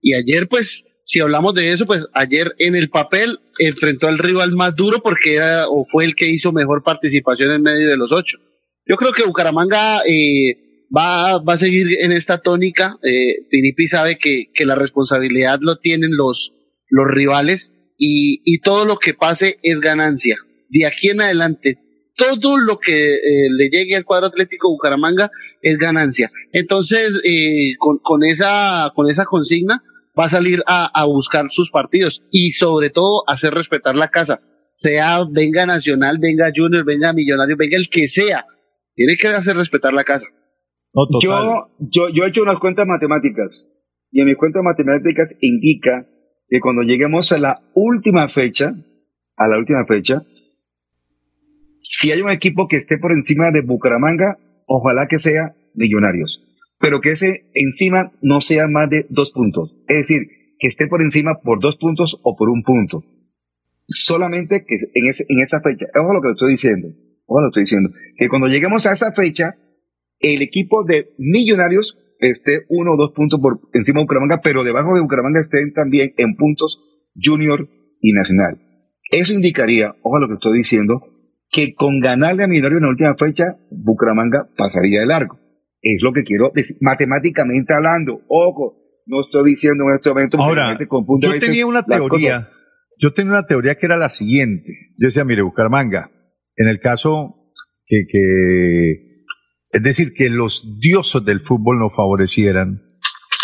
[0.00, 4.52] Y ayer, pues, si hablamos de eso, pues ayer en el papel enfrentó al rival
[4.52, 8.12] más duro porque era o fue el que hizo mejor participación en medio de los
[8.12, 8.38] ocho.
[8.86, 12.96] Yo creo que Bucaramanga eh, va, va a seguir en esta tónica.
[13.02, 16.54] Eh, sabe que, que la responsabilidad lo tienen los,
[16.88, 20.38] los rivales y, y todo lo que pase es ganancia.
[20.70, 21.76] De aquí en adelante,
[22.16, 26.30] todo lo que eh, le llegue al cuadro atlético Bucaramanga es ganancia.
[26.52, 29.82] Entonces, eh, con, con, esa, con esa consigna
[30.18, 34.40] va a salir a, a buscar sus partidos y sobre todo hacer respetar la casa.
[34.74, 38.46] Sea venga Nacional, venga Junior, venga Millonario, venga el que sea.
[38.94, 40.26] Tiene que hacer respetar la casa.
[41.22, 43.66] Yo, yo, yo he hecho unas cuentas matemáticas
[44.10, 46.06] y en mis cuentas matemáticas indica
[46.48, 48.74] que cuando lleguemos a la última fecha,
[49.36, 50.22] a la última fecha,
[51.80, 56.44] si hay un equipo que esté por encima de Bucaramanga, ojalá que sea Millonarios,
[56.82, 59.72] pero que ese encima no sea más de dos puntos.
[59.86, 60.22] Es decir,
[60.58, 63.04] que esté por encima por dos puntos o por un punto.
[63.86, 66.88] Solamente que en, ese, en esa fecha, ojo lo que estoy diciendo,
[67.26, 69.54] ojo lo que estoy diciendo, que cuando lleguemos a esa fecha,
[70.18, 74.96] el equipo de Millonarios esté uno o dos puntos por encima de Bucaramanga, pero debajo
[74.96, 76.80] de Bucaramanga estén también en puntos
[77.14, 77.68] Junior
[78.00, 78.58] y Nacional.
[79.12, 81.00] Eso indicaría, ojo lo que estoy diciendo,
[81.48, 85.41] que con ganarle a Millonarios en la última fecha, Bucaramanga pasaría de largo.
[85.82, 88.20] Es lo que quiero decir, matemáticamente hablando.
[88.28, 88.76] Ojo,
[89.06, 90.38] no estoy diciendo en este momento.
[90.38, 90.78] Ahora,
[91.20, 92.48] yo tenía una teoría,
[93.00, 94.72] yo tenía una teoría que era la siguiente.
[94.96, 96.10] Yo decía, mire, Bucaramanga,
[96.56, 97.52] en el caso
[97.84, 99.24] que, que,
[99.72, 102.80] es decir, que los dioses del fútbol nos favorecieran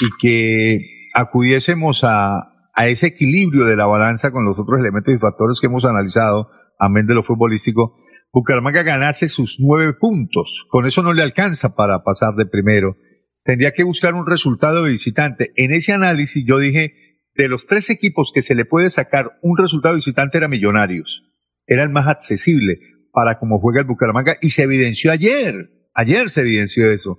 [0.01, 5.19] y que acudiésemos a, a ese equilibrio de la balanza con los otros elementos y
[5.19, 7.97] factores que hemos analizado, amén de lo futbolístico,
[8.33, 10.67] Bucaramanga ganase sus nueve puntos.
[10.69, 12.97] Con eso no le alcanza para pasar de primero.
[13.45, 15.53] Tendría que buscar un resultado de visitante.
[15.57, 16.93] En ese análisis yo dije,
[17.35, 21.23] de los tres equipos que se le puede sacar un resultado de visitante era Millonarios.
[21.67, 22.79] Era el más accesible
[23.13, 25.55] para cómo juega el Bucaramanga y se evidenció ayer.
[25.95, 27.19] Ayer se evidenció eso.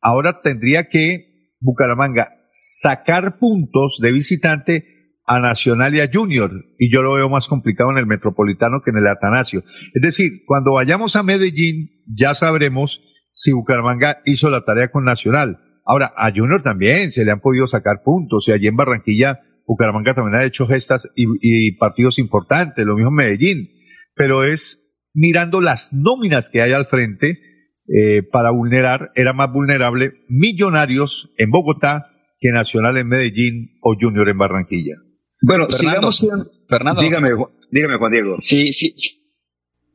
[0.00, 4.84] Ahora tendría que Bucaramanga sacar puntos de visitante
[5.26, 8.90] a Nacional y a Junior, y yo lo veo más complicado en el Metropolitano que
[8.90, 9.62] en el Atanasio.
[9.94, 13.00] Es decir, cuando vayamos a Medellín, ya sabremos
[13.32, 15.58] si Bucaramanga hizo la tarea con Nacional.
[15.84, 20.14] Ahora, a Junior también se le han podido sacar puntos, y allí en Barranquilla, Bucaramanga
[20.14, 23.68] también ha hecho gestas y, partidos importantes, lo mismo en Medellín,
[24.16, 24.78] pero es
[25.14, 27.38] mirando las nóminas que hay al frente
[27.86, 32.06] eh, para vulnerar, era más vulnerable Millonarios en Bogotá
[32.40, 34.94] que Nacional en Medellín o Junior en Barranquilla.
[35.42, 37.02] Bueno, Fernando, sigamos siendo- Fernando.
[37.02, 37.30] Dígame,
[37.70, 38.36] dígame, Juan Diego.
[38.40, 39.16] Sí, sí, sí.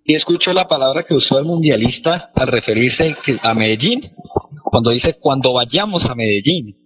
[0.03, 4.01] Y escucho la palabra que usó el mundialista al referirse a Medellín,
[4.65, 6.77] cuando dice cuando vayamos a Medellín.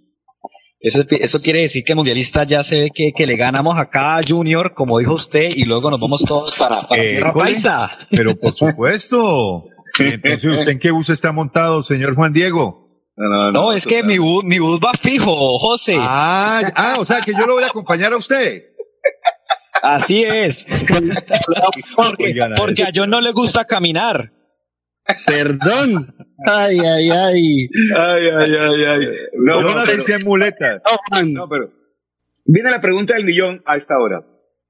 [0.82, 4.16] Eso, eso quiere decir que el mundialista ya se ve que, que le ganamos acá
[4.18, 7.34] a Junior, como dijo usted, y luego nos vamos todos para, para Tierra.
[7.34, 7.91] Paisa.
[8.10, 9.66] Pero por supuesto.
[9.99, 12.89] Entonces, ¿usted en qué bus está montado, señor Juan Diego?
[13.51, 15.95] No, es que mi bus, mi bus va fijo, José.
[15.99, 18.63] Ah, ah, o sea que yo lo voy a acompañar a usted.
[19.82, 20.65] Así es.
[21.95, 24.32] porque, a porque a John no le gusta caminar.
[25.26, 26.07] Perdón.
[26.45, 27.70] Ay, ay, ay.
[27.95, 29.05] Ay, ay, ay, ay.
[29.34, 30.82] No, No, no, pero- en muletas.
[31.26, 31.72] No, pero
[32.45, 34.22] viene la pregunta del millón a esta hora.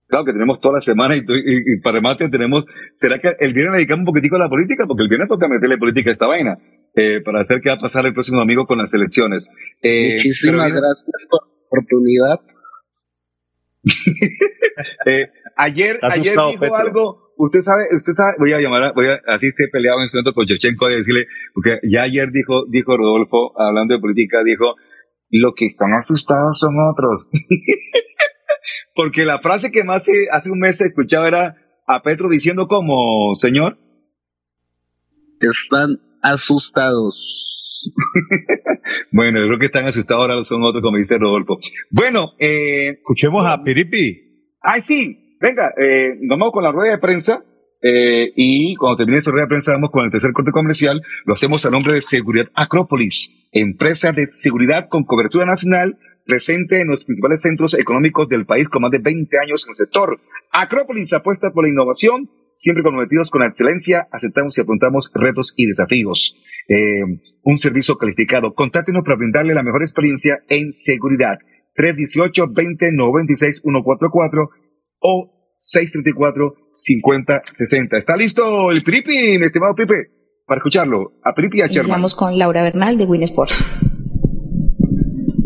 [0.08, 2.64] Claro que tenemos toda la semana y, y- y para remate tenemos,
[2.96, 4.86] ¿será que el viernes le dedicamos un poquitico a la política?
[4.88, 6.58] Porque el viernes toca meterle política a esta vaina,
[7.00, 9.50] eh, para hacer qué va a pasar el próximo domingo con las elecciones.
[9.82, 12.40] Eh, Muchísimas pero gracias por la oportunidad.
[15.06, 15.28] Eh,
[15.58, 16.76] ayer, ayer dijo Petro.
[16.76, 20.06] algo, usted sabe, usted sabe, voy a llamar, a- voy a, así esté peleado en
[20.06, 24.42] este momento con Chechenko y decirle, porque ya ayer dijo, dijo Rodolfo, hablando de política,
[24.44, 24.76] dijo,
[25.32, 27.30] lo que están asustados son otros.
[28.96, 31.56] porque la frase que más se- hace un mes se escuchaba era
[31.88, 33.78] a Petro diciendo como, señor,
[35.42, 37.56] Están asustados.
[39.12, 41.60] bueno, yo creo que están asustados ahora son otros, como dice Rodolfo.
[41.90, 44.48] Bueno, eh, Escuchemos a Piripi.
[44.62, 47.44] Ay, sí, venga, eh, nos vamos con la rueda de prensa
[47.82, 51.02] eh, y cuando termine esa rueda de prensa vamos con el tercer corte comercial.
[51.26, 55.98] Lo hacemos a nombre de Seguridad Acrópolis, empresa de seguridad con cobertura nacional
[56.30, 59.76] presente en los principales centros económicos del país con más de 20 años en el
[59.76, 60.20] sector.
[60.52, 62.30] Acrópolis apuesta por la innovación,
[62.60, 66.36] siempre comprometidos con excelencia, aceptamos y apuntamos retos y desafíos.
[66.68, 67.04] Eh,
[67.44, 68.54] un servicio calificado.
[68.54, 71.38] Contáctenos para brindarle la mejor experiencia en seguridad.
[71.78, 74.50] 318-2096-144
[75.00, 77.98] o 634-5060.
[77.98, 80.10] ¿Está listo el Pripi, mi estimado Pipe?
[80.46, 81.14] Para escucharlo.
[81.24, 81.86] A Pripi y a Sherman.
[81.86, 83.56] Iniciamos con Laura Bernal de Win Sports.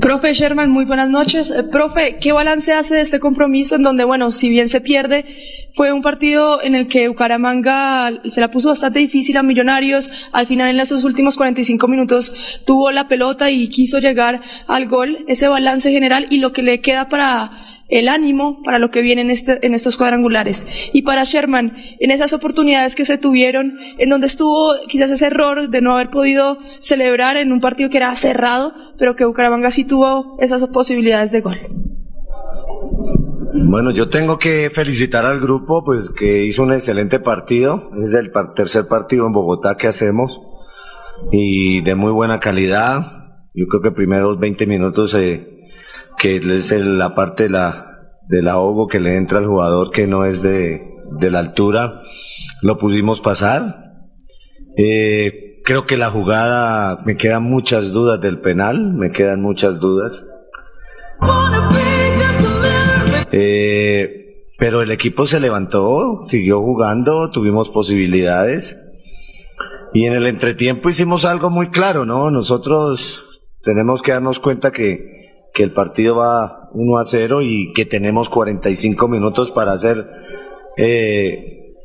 [0.04, 1.50] Profe Sherman, muy buenas noches.
[1.50, 5.24] Eh, profe, ¿qué balance hace de este compromiso en donde, bueno, si bien se pierde,
[5.76, 10.12] fue un partido en el que Bucaramanga se la puso bastante difícil a Millonarios.
[10.34, 15.24] Al final, en esos últimos 45 minutos, tuvo la pelota y quiso llegar al gol.
[15.30, 19.22] Ese balance general y lo que le queda para el ánimo para lo que viene
[19.22, 20.68] en, este, en estos cuadrangulares.
[20.94, 25.70] Y para Sherman, en esas oportunidades que se tuvieron, en donde estuvo quizás ese error
[25.70, 29.86] de no haber podido celebrar en un partido que era cerrado, pero que Bucaramanga sí
[29.86, 31.58] tuvo esas posibilidades de gol.
[33.54, 37.92] Bueno, yo tengo que felicitar al grupo, pues que hizo un excelente partido.
[38.04, 40.42] Es el tercer partido en Bogotá que hacemos
[41.32, 43.02] y de muy buena calidad.
[43.54, 45.53] Yo creo que primeros 20 minutos, eh,
[46.24, 47.98] que es la parte de la,
[48.30, 50.82] del ahogo que le entra al jugador que no es de,
[51.20, 52.02] de la altura,
[52.62, 53.92] lo pudimos pasar.
[54.78, 60.24] Eh, creo que la jugada, me quedan muchas dudas del penal, me quedan muchas dudas.
[63.34, 68.80] Eh, pero el equipo se levantó, siguió jugando, tuvimos posibilidades.
[69.94, 72.32] Y en el entretiempo hicimos algo muy claro, ¿no?
[72.32, 73.26] Nosotros
[73.62, 75.23] tenemos que darnos cuenta que,
[75.54, 80.10] que el partido va 1 a 0 y que tenemos 45 minutos para hacer
[80.78, 81.76] eh,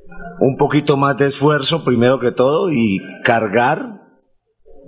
[0.41, 4.01] un poquito más de esfuerzo, primero que todo, y cargar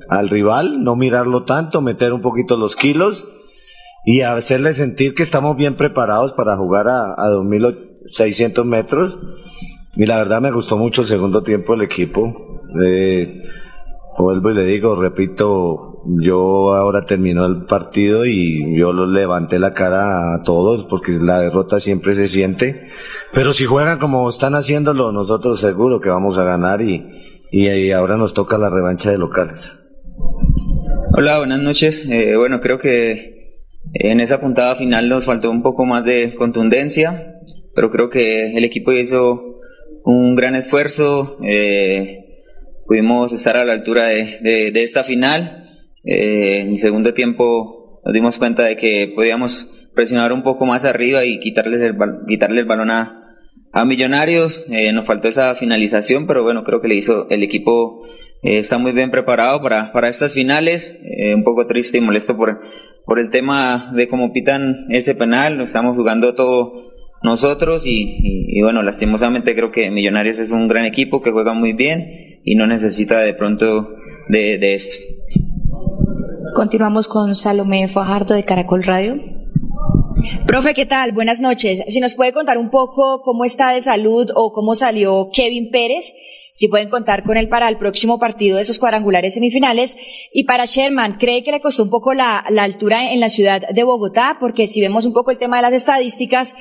[0.09, 3.29] al rival, no mirarlo tanto, meter un poquito los kilos
[4.05, 9.19] y hacerle sentir que estamos bien preparados para jugar a, a 2.600 metros.
[9.97, 12.63] Y la verdad me gustó mucho el segundo tiempo del equipo.
[12.83, 13.43] Eh,
[14.19, 19.73] vuelvo y le digo, repito, yo ahora terminó el partido y yo lo levanté la
[19.75, 22.89] cara a todos porque la derrota siempre se siente.
[23.33, 27.05] Pero si juegan como están haciéndolo, nosotros seguro que vamos a ganar y,
[27.51, 29.87] y, y ahora nos toca la revancha de locales.
[31.17, 32.07] Hola, buenas noches.
[32.09, 33.59] Eh, bueno, creo que
[33.95, 37.35] en esa puntada final nos faltó un poco más de contundencia,
[37.75, 39.43] pero creo que el equipo hizo
[40.05, 41.39] un gran esfuerzo.
[41.43, 42.27] eh,
[42.91, 45.69] pudimos estar a la altura de, de- de esta final.
[46.03, 50.85] Eh, en el segundo tiempo nos dimos cuenta de que podíamos presionar un poco más
[50.85, 51.95] arriba y quitarles el,
[52.27, 53.37] quitarle el balón a,
[53.73, 54.65] a Millonarios.
[54.73, 58.05] Eh, nos faltó esa finalización, pero bueno, creo que le hizo el equipo
[58.43, 60.99] eh, está muy bien preparado para, para estas finales.
[61.05, 62.61] Eh, un poco triste y molesto por,
[63.07, 65.61] por el tema de cómo pitan ese penal.
[65.61, 66.73] Estamos jugando todo
[67.23, 71.53] nosotros y, y- y bueno, lastimosamente creo que Millonarios es un gran equipo que juega
[71.55, 73.91] muy bien y no necesita de pronto
[74.29, 74.99] de, de esto.
[76.55, 79.17] Continuamos con Salomé Fajardo de Caracol Radio.
[80.47, 81.13] Profe, ¿qué tal?
[81.13, 81.83] Buenas noches.
[81.89, 86.13] Si nos puede contar un poco cómo está de salud o cómo salió Kevin Pérez,
[86.53, 89.97] si pueden contar con él para el próximo partido de esos cuadrangulares semifinales.
[90.35, 93.63] Y para Sherman, ¿cree que le costó un poco la, la altura en la ciudad
[93.73, 94.37] de Bogotá?
[94.41, 96.55] Porque si vemos un poco el tema de las estadísticas,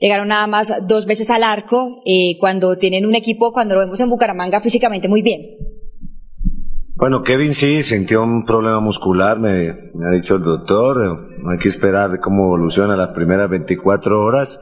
[0.00, 4.00] llegaron nada más dos veces al arco, eh, cuando tienen un equipo, cuando lo vemos
[4.00, 5.40] en Bucaramanga físicamente muy bien.
[6.96, 10.98] Bueno, Kevin sí sintió un problema muscular, me, me ha dicho el doctor.
[11.02, 14.60] eh, Hay que esperar cómo evoluciona las primeras 24 horas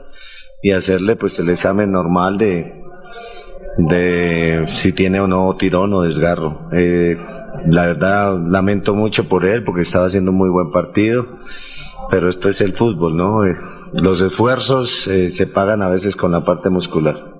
[0.61, 2.81] y hacerle pues el examen normal de,
[3.77, 6.69] de si tiene o no tirón o desgarro.
[6.71, 7.17] Eh,
[7.67, 11.25] la verdad lamento mucho por él porque estaba haciendo un muy buen partido,
[12.09, 13.45] pero esto es el fútbol, ¿no?
[13.45, 13.55] Eh,
[13.93, 17.39] los esfuerzos eh, se pagan a veces con la parte muscular.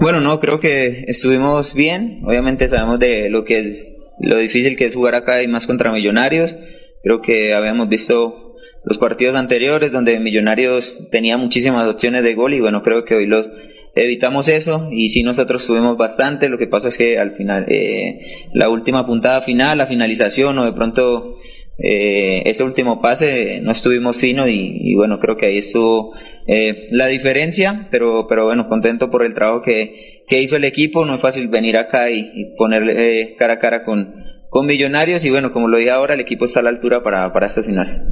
[0.00, 2.22] Bueno, no, creo que estuvimos bien.
[2.26, 5.92] Obviamente sabemos de lo que es lo difícil que es jugar acá y más contra
[5.92, 6.56] Millonarios.
[7.02, 12.60] Creo que habíamos visto los partidos anteriores donde Millonarios tenía muchísimas opciones de gol y
[12.60, 13.48] bueno, creo que hoy los
[13.94, 18.20] evitamos eso y sí nosotros tuvimos bastante, lo que pasa es que al final eh,
[18.52, 21.36] la última puntada final, la finalización o de pronto
[21.78, 26.12] eh, ese último pase no estuvimos fino y, y bueno creo que ahí estuvo
[26.46, 31.04] eh, la diferencia pero pero bueno contento por el trabajo que, que hizo el equipo
[31.06, 34.14] no es fácil venir acá y, y ponerle eh, cara a cara con,
[34.50, 37.32] con Millonarios y bueno como lo dije ahora el equipo está a la altura para,
[37.32, 38.06] para este final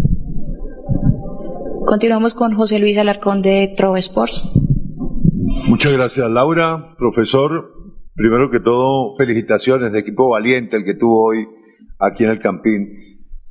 [1.90, 4.44] Continuamos con José Luis Alarcón de Trove Sports.
[5.68, 6.94] Muchas gracias, Laura.
[6.96, 7.72] Profesor,
[8.14, 11.48] primero que todo, felicitaciones al equipo valiente el que tuvo hoy
[11.98, 12.90] aquí en el Campín.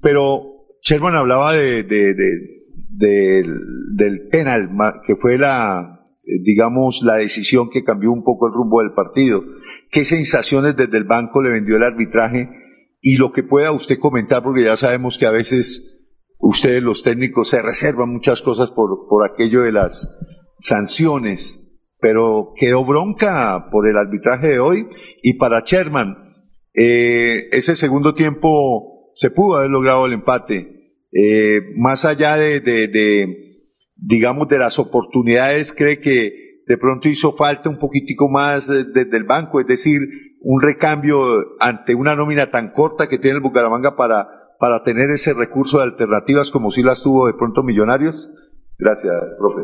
[0.02, 0.44] Pero
[0.82, 2.60] Sherman hablaba de, de- de-
[2.92, 3.60] del,
[3.96, 4.70] del penal,
[5.06, 9.44] que fue la, eh, digamos, la decisión que cambió un poco el rumbo del partido.
[9.92, 12.50] ¿Qué sensaciones desde el banco le vendió el arbitraje?
[13.02, 15.96] Y lo que pueda usted comentar, porque ya sabemos que a veces
[16.40, 20.08] ustedes los técnicos se reservan muchas cosas por, por aquello de las
[20.60, 24.88] sanciones, pero quedó bronca por el arbitraje de hoy
[25.22, 26.16] y para Sherman,
[26.74, 30.94] eh, ese segundo tiempo se pudo haber logrado el empate.
[31.12, 33.28] Eh, más allá de,
[33.96, 39.18] digamos, de las oportunidades, cree que de pronto hizo falta un poquitico más eh, desde
[39.18, 40.02] el banco, es decir,
[40.42, 44.28] un recambio ante una nómina tan corta que tiene el Bucaramanga para,
[44.60, 48.32] para tener ese recurso de alternativas como si las tuvo de pronto Millonarios.
[48.78, 49.62] Gracias, profe.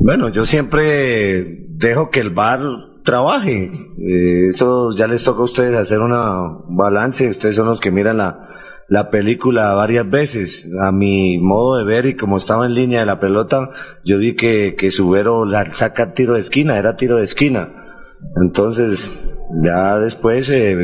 [0.00, 2.60] Bueno, yo siempre dejo que el bar
[3.04, 3.70] trabaje.
[3.98, 7.28] Eh, eso ya les toca a ustedes hacer un balance.
[7.28, 8.48] Ustedes son los que miran la,
[8.88, 10.70] la película varias veces.
[10.80, 13.70] A mi modo de ver y como estaba en línea de la pelota,
[14.04, 17.72] yo vi que, que Subero la saca tiro de esquina, era tiro de esquina.
[18.42, 19.10] Entonces,
[19.62, 20.76] ya después eh,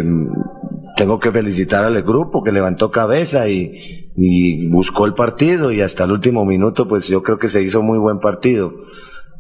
[0.97, 6.05] tengo que felicitar al grupo que levantó cabeza y, y buscó el partido y hasta
[6.05, 8.73] el último minuto pues yo creo que se hizo muy buen partido.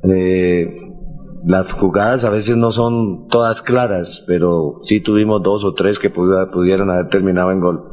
[0.02, 0.89] Eh,
[1.44, 6.10] las jugadas a veces no son todas claras, pero sí tuvimos dos o tres que
[6.10, 7.90] pudieron haber terminado en gol.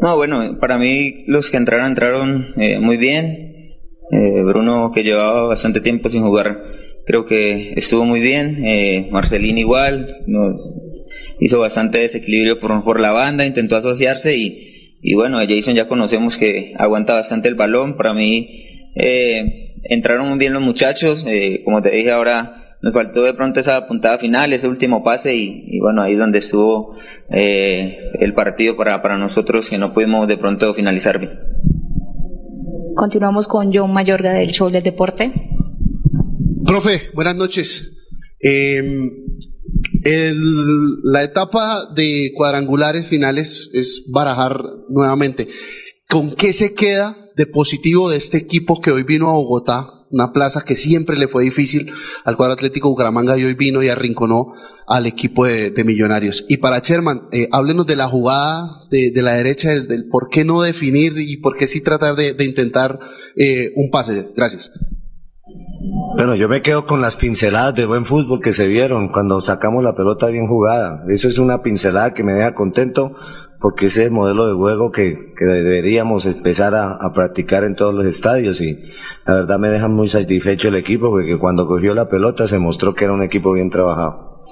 [0.00, 3.50] No, bueno, para mí los que entraron entraron eh, muy bien.
[4.10, 6.64] Eh, Bruno, que llevaba bastante tiempo sin jugar,
[7.06, 8.62] creo que estuvo muy bien.
[8.66, 10.76] Eh, Marcelín igual, nos
[11.40, 15.88] hizo bastante desequilibrio por, por la banda, intentó asociarse y, y bueno, a Jason ya
[15.88, 17.96] conocemos que aguanta bastante el balón.
[17.96, 18.50] Para mí
[18.96, 22.58] eh, entraron muy bien los muchachos, eh, como te dije ahora.
[22.84, 26.18] Nos faltó de pronto esa puntada final, ese último pase y, y bueno, ahí es
[26.18, 26.96] donde estuvo
[27.30, 31.30] eh, el partido para, para nosotros que no pudimos de pronto finalizar bien.
[32.96, 35.30] Continuamos con John Mayorga del Show del Deporte.
[36.64, 37.88] Profe, buenas noches.
[38.40, 38.82] Eh,
[40.04, 45.46] el- la etapa de cuadrangulares finales es barajar nuevamente.
[46.08, 49.88] ¿Con qué se queda de positivo de este equipo que hoy vino a Bogotá?
[50.10, 51.90] Una plaza que siempre le fue difícil
[52.24, 54.48] al cuadro Atlético Bucaramanga y hoy vino y arrinconó
[54.86, 56.44] al equipo de, Millonarios.
[56.48, 60.60] Y para Sherman, eh, háblenos de la jugada de, la derecha, del, por qué no
[60.60, 62.98] definir y por qué sí tratar de, de intentar
[63.36, 64.28] eh, un pase.
[64.36, 64.70] Gracias.
[66.14, 69.82] Bueno, yo me quedo con las pinceladas de buen fútbol que se vieron cuando sacamos
[69.82, 71.04] la pelota bien jugada.
[71.08, 73.16] Eso es una pincelada que me deja contento
[73.62, 77.76] porque ese es el modelo de juego que, que deberíamos empezar a, a practicar en
[77.76, 78.76] todos los estadios y
[79.24, 82.94] la verdad me deja muy satisfecho el equipo porque cuando cogió la pelota se mostró
[82.94, 84.48] que era un equipo bien trabajado.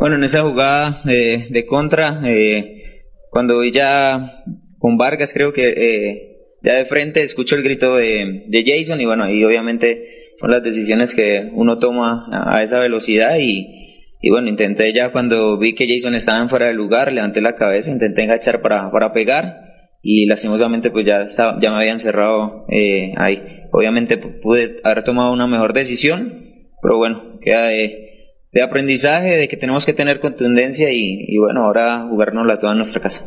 [0.00, 4.44] Bueno, en esa jugada eh, de contra, eh, cuando ya
[4.78, 9.04] con Vargas, creo que eh, ya de frente escucho el grito de, de Jason y
[9.04, 10.06] bueno, ahí obviamente
[10.36, 13.89] son las decisiones que uno toma a, a esa velocidad y,
[14.20, 17.54] y bueno, intenté ya cuando vi que Jason estaba en fuera de lugar, levanté la
[17.54, 19.56] cabeza, intenté enganchar para, para pegar
[20.02, 21.26] y lastimosamente pues ya,
[21.60, 23.42] ya me habían cerrado eh, ahí.
[23.72, 26.44] Obviamente pu- pude haber tomado una mejor decisión,
[26.82, 28.08] pero bueno, queda de,
[28.52, 32.78] de aprendizaje, de que tenemos que tener contundencia y, y bueno, ahora jugárnosla toda en
[32.78, 33.24] nuestra casa.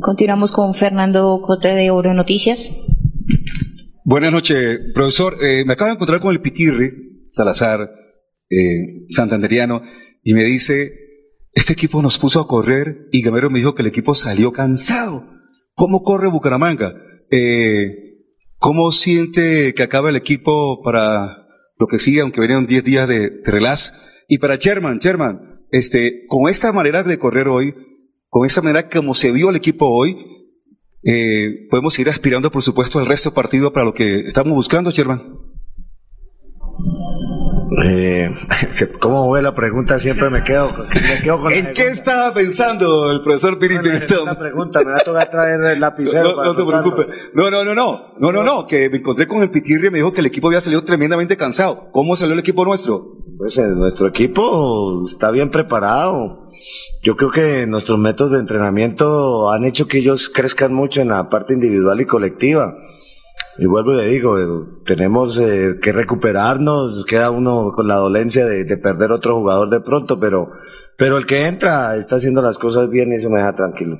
[0.00, 2.76] Continuamos con Fernando Cote de Oro Noticias.
[4.04, 5.34] Buenas noches, profesor.
[5.42, 6.90] Eh, me acabo de encontrar con el Pitirri,
[7.30, 7.90] Salazar,
[8.50, 9.82] eh, santanderiano,
[10.22, 10.92] y me dice,
[11.52, 15.28] este equipo nos puso a correr y Gamero me dijo que el equipo salió cansado.
[15.74, 16.94] ¿Cómo corre Bucaramanga?
[17.30, 18.22] Eh,
[18.58, 21.44] ¿Cómo siente que acaba el equipo para
[21.78, 24.24] lo que sigue, aunque vienen 10 días de, de relax.
[24.28, 27.74] Y para Sherman, Sherman, este, con esta manera de correr hoy,
[28.28, 30.16] con esta manera como se vio el equipo hoy,
[31.02, 34.90] eh, podemos seguir aspirando, por supuesto, al resto del partido para lo que estamos buscando,
[34.90, 35.22] Sherman.
[37.82, 38.30] Eh,
[39.00, 39.98] ¿Cómo fue la pregunta?
[39.98, 44.80] Siempre me quedo, me quedo con ¿En qué estaba pensando el profesor Piri Una pregunta,
[44.80, 46.36] me va a tocar traer el lapicero.
[46.36, 47.06] No, no te preocupes.
[47.34, 49.98] No, no, no, no, no, no, no, que me encontré con el Pitirri y me
[49.98, 51.90] dijo que el equipo había salido tremendamente cansado.
[51.90, 53.18] ¿Cómo salió el equipo nuestro?
[53.38, 56.50] Pues eh, nuestro equipo está bien preparado.
[57.02, 61.28] Yo creo que nuestros métodos de entrenamiento han hecho que ellos crezcan mucho en la
[61.28, 62.74] parte individual y colectiva.
[63.56, 68.46] Y vuelvo y le digo, eh, tenemos eh, que recuperarnos, queda uno con la dolencia
[68.46, 70.50] de, de perder otro jugador de pronto, pero,
[70.96, 73.98] pero el que entra está haciendo las cosas bien y eso me deja tranquilo.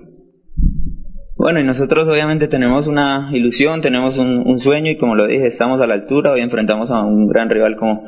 [1.37, 5.81] Bueno, y nosotros obviamente tenemos una ilusión, tenemos un, sueño y como lo dije, estamos
[5.81, 8.05] a la altura, hoy enfrentamos a un gran rival como,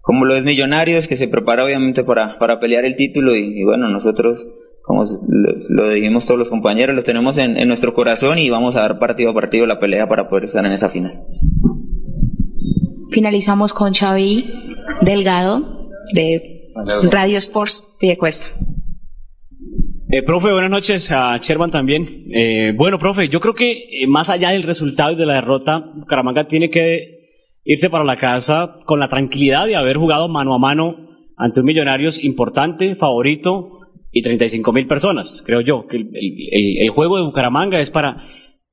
[0.00, 3.88] como lo es Millonarios, que se prepara obviamente para, para pelear el título y bueno,
[3.88, 4.46] nosotros,
[4.82, 8.76] como lo, lo dijimos todos los compañeros, lo tenemos en, en nuestro corazón y vamos
[8.76, 11.24] a dar partido a partido la pelea para poder estar en esa final.
[13.10, 14.44] Finalizamos con Xavi
[15.02, 15.62] Delgado
[16.14, 16.70] de
[17.10, 18.48] Radio Sports Piedecuesta.
[20.08, 21.10] Eh, profe, buenas noches.
[21.12, 22.26] A Sherman también.
[22.34, 25.90] Eh, bueno, profe, yo creo que eh, más allá del resultado y de la derrota,
[25.94, 27.20] Bucaramanga tiene que
[27.64, 31.66] irse para la casa con la tranquilidad de haber jugado mano a mano ante un
[31.66, 33.81] Millonarios importante, favorito
[34.12, 35.42] y 35 mil personas.
[35.44, 38.22] Creo yo que el, el- juego de Bucaramanga es para,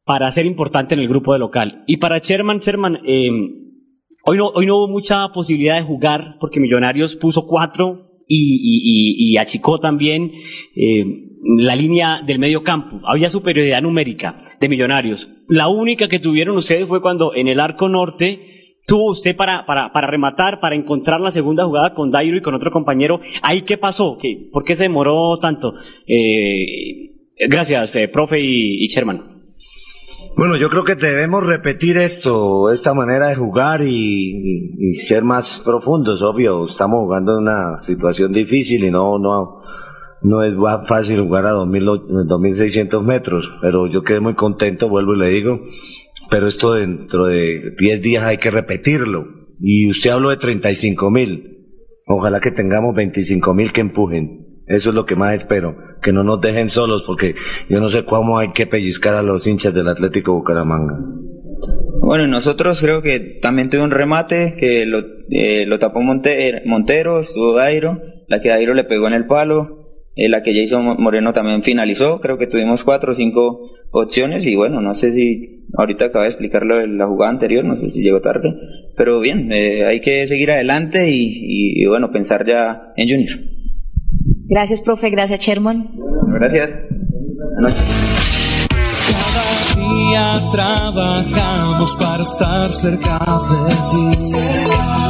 [0.04, 1.84] para ser importante en el grupo de local.
[1.88, 3.30] Y para Sherman, Sherman, eh,
[4.26, 9.80] hoy, no, hoy no hubo mucha posibilidad de jugar porque Millonarios puso cuatro y, achicó
[9.80, 10.32] también
[10.76, 11.04] eh,
[11.58, 13.00] la línea del medio campo.
[13.06, 15.30] Había superioridad numérica de Millonarios.
[15.48, 18.59] La única que tuvieron ustedes fue cuando en el arco norte
[18.90, 22.56] tuvo usted para, para, para rematar, para encontrar la segunda jugada con Dairo y con
[22.56, 23.22] otro compañero.
[23.42, 24.18] ¿Ahí qué pasó?
[24.22, 25.74] ¿Qué, ¿Por qué se demoró tanto?
[26.08, 27.12] Eh,
[27.48, 29.38] gracias, eh, profe y, y Sherman.
[30.38, 35.24] Bueno, yo creo que debemos repetir esto, esta manera de jugar y, y- y ser
[35.24, 36.64] más profundos, obvio.
[36.64, 39.62] Estamos jugando en una situación difícil y no, no,
[40.22, 40.54] no es
[40.88, 45.30] fácil jugar a 2000 o- 2.600 metros, pero yo quedé muy contento, vuelvo y le
[45.30, 45.60] digo.
[46.30, 49.26] Pero esto dentro de 10 días hay que repetirlo.
[49.60, 51.58] Y usted habló de 35 mil.
[52.06, 54.62] Ojalá que tengamos 25 mil que empujen.
[54.68, 55.76] Eso es lo que más espero.
[56.02, 57.36] Que no nos dejen solos porque
[57.70, 60.98] yo no sé cómo hay que pellizcar a los hinchas del Atlético Bucaramanga.
[62.02, 65.00] Bueno, nosotros creo que también tuve un remate que lo,
[65.30, 69.90] eh, lo tapó Monte- Montero, estuvo Dairo, la que Dairo le pegó en el palo,
[70.16, 73.60] eh, la que Jason Mo- Moreno también finalizó, creo que tuvimos cuatro o cinco
[73.92, 77.64] opciones y bueno, no sé si ahorita acaba de explicar lo de la jugada anterior,
[77.66, 78.56] no sé si llegó tarde,
[78.96, 83.40] pero bien, eh, hay que seguir adelante y, y, y, bueno, pensar ya en Junior.
[84.48, 85.10] Gracias, profe.
[85.10, 85.90] Gracias, Sherman.
[86.34, 86.76] Gracias.
[87.54, 88.20] Buenas noches.
[89.10, 89.44] Cada
[89.76, 94.34] día trabajamos para estar cerca de ti.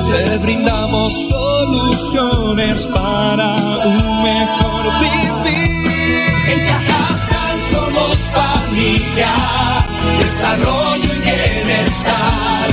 [0.09, 3.55] Te brindamos soluciones para
[3.85, 5.69] un mejor vivir.
[6.51, 9.33] En Cajasal somos familia,
[10.17, 12.67] desarrollo y bienestar.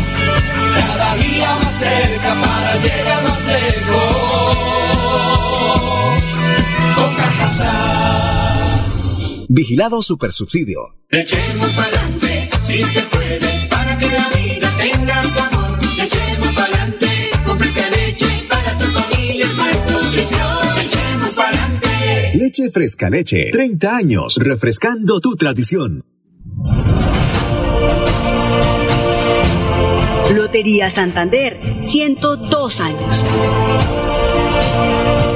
[0.74, 4.56] Cada día más cerca para llegar más lejos.
[6.96, 8.26] Con Cajasal.
[9.48, 10.96] Vigilado Supersubsidio.
[11.10, 15.78] Echemos pa'lante, si se puede, para que la vida tenga sabor.
[16.02, 20.78] Echemos pa'lante, con fresca leche, para tu familia es más nutrición.
[20.84, 22.32] Echemos pa'lante.
[22.34, 23.50] Leche Fresca Leche.
[23.52, 26.02] 30 años refrescando tu tradición.
[30.46, 33.24] Lotería Santander, 102 años.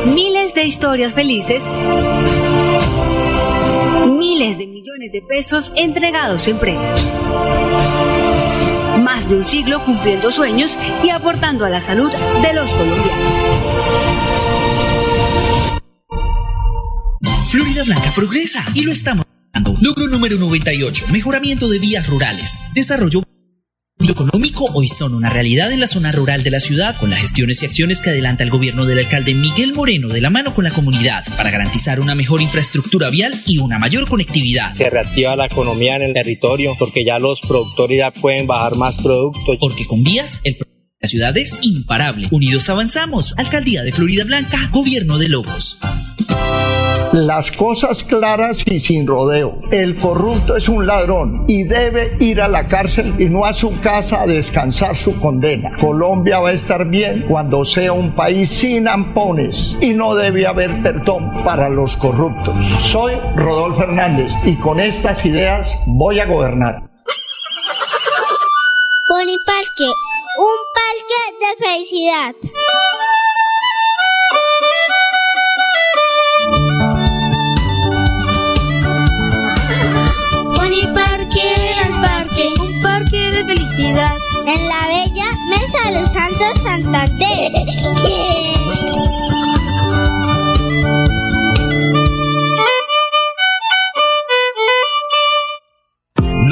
[0.07, 1.65] Miles de historias felices.
[4.07, 7.05] Miles de millones de pesos entregados en premios.
[9.03, 13.13] Más de un siglo cumpliendo sueños y aportando a la salud de los colombianos.
[17.49, 19.27] Florida Blanca progresa y lo estamos.
[19.81, 22.65] Logro número 98, mejoramiento de vías rurales.
[22.75, 23.23] Desarrollo
[24.09, 27.63] económico hoy son una realidad en la zona rural de la ciudad con las gestiones
[27.63, 30.71] y acciones que adelanta el gobierno del alcalde Miguel Moreno de la mano con la
[30.71, 34.73] comunidad para garantizar una mejor infraestructura vial y una mayor conectividad.
[34.73, 38.97] Se reactiva la economía en el territorio porque ya los productores ya pueden bajar más
[38.97, 39.59] productos.
[39.59, 40.57] Porque con vías el
[41.03, 42.29] la ciudad es imparable.
[42.31, 43.35] Unidos avanzamos.
[43.39, 45.79] Alcaldía de Florida Blanca, Gobierno de Lobos.
[47.13, 49.59] Las cosas claras y sin rodeo.
[49.73, 53.81] El corrupto es un ladrón y debe ir a la cárcel y no a su
[53.81, 55.73] casa a descansar su condena.
[55.81, 60.83] Colombia va a estar bien cuando sea un país sin ampones y no debe haber
[60.85, 62.55] perdón para los corruptos.
[62.81, 66.91] Soy Rodolfo Hernández y con estas ideas voy a gobernar.
[69.45, 69.91] Parque,
[70.39, 72.35] un parque de felicidad.
[83.71, 84.17] Felicidad.
[84.47, 87.53] En la bella Mesa de los Santos Santander.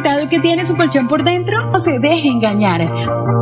[0.00, 1.70] Preguntado qué tiene su colchón por dentro?
[1.70, 2.80] No se deje engañar.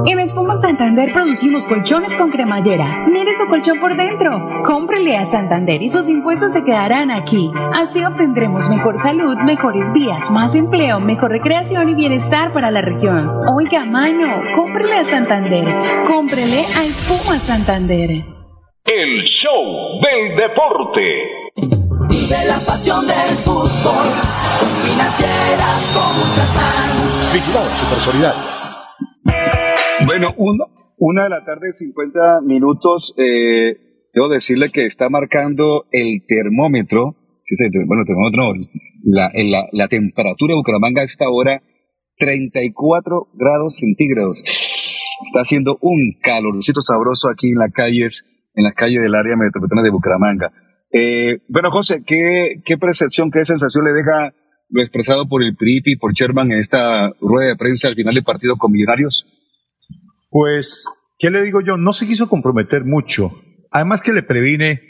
[0.06, 3.06] En Espuma Santander producimos colchones con cremallera.
[3.08, 4.62] Mire su colchón por dentro.
[4.64, 7.50] Cómprele a Santander y sus impuestos se quedarán aquí.
[7.80, 13.30] Así obtendremos mejor salud, mejores vías, más empleo, mejor recreación y bienestar para la región.
[13.56, 15.64] Oiga, mano, cómprele a Santander.
[16.08, 18.10] Cómprele a Espuma Santander.
[18.84, 21.37] El show del deporte.
[22.28, 24.04] Vive la pasión del fútbol
[24.60, 25.64] con financiera
[25.94, 27.32] como Ultrasan.
[27.32, 28.42] Vigilado Super Solidario.
[30.04, 30.66] Bueno, uno,
[30.98, 33.14] una de la tarde, 50 minutos.
[33.16, 37.16] Eh, debo decirle que está marcando el termómetro.
[37.44, 38.68] Sí, sí, bueno, el termómetro, no,
[39.04, 41.62] la, la, la temperatura de Bucaramanga a esta hora,
[42.18, 44.44] 34 grados centígrados.
[45.24, 49.82] Está haciendo un calorcito sabroso aquí en las calles, en las calles del área metropolitana
[49.82, 50.52] de Bucaramanga.
[50.90, 54.34] Eh, bueno, José, ¿qué, ¿qué percepción, qué sensación le deja
[54.70, 58.14] lo expresado por el PRIP y por Sherman en esta rueda de prensa al final
[58.14, 59.26] del partido con Millonarios?
[60.30, 60.86] Pues,
[61.18, 61.76] ¿qué le digo yo?
[61.76, 63.32] No se quiso comprometer mucho.
[63.70, 64.80] Además que le previne,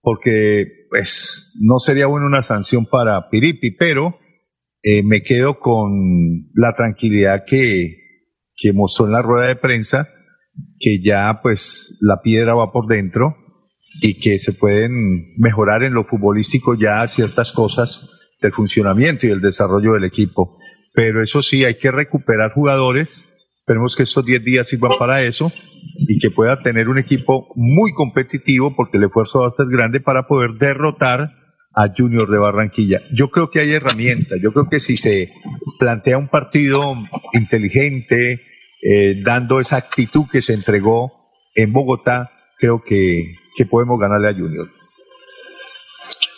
[0.00, 4.18] porque pues no sería bueno una sanción para Piripi, pero
[4.82, 7.96] eh, me quedo con la tranquilidad que,
[8.54, 10.08] que mostró en la rueda de prensa,
[10.78, 13.41] que ya pues la piedra va por dentro
[14.00, 18.08] y que se pueden mejorar en lo futbolístico ya ciertas cosas
[18.40, 20.58] del funcionamiento y el desarrollo del equipo.
[20.94, 23.28] Pero eso sí, hay que recuperar jugadores.
[23.60, 25.52] Esperemos que estos 10 días sirvan para eso
[25.98, 30.00] y que pueda tener un equipo muy competitivo porque el esfuerzo va a ser grande
[30.00, 31.30] para poder derrotar
[31.74, 33.00] a Junior de Barranquilla.
[33.12, 34.38] Yo creo que hay herramientas.
[34.42, 35.32] Yo creo que si se
[35.78, 36.94] plantea un partido
[37.32, 38.40] inteligente,
[38.82, 44.34] eh, dando esa actitud que se entregó en Bogotá, creo que, que podemos ganarle a
[44.34, 44.68] Junior.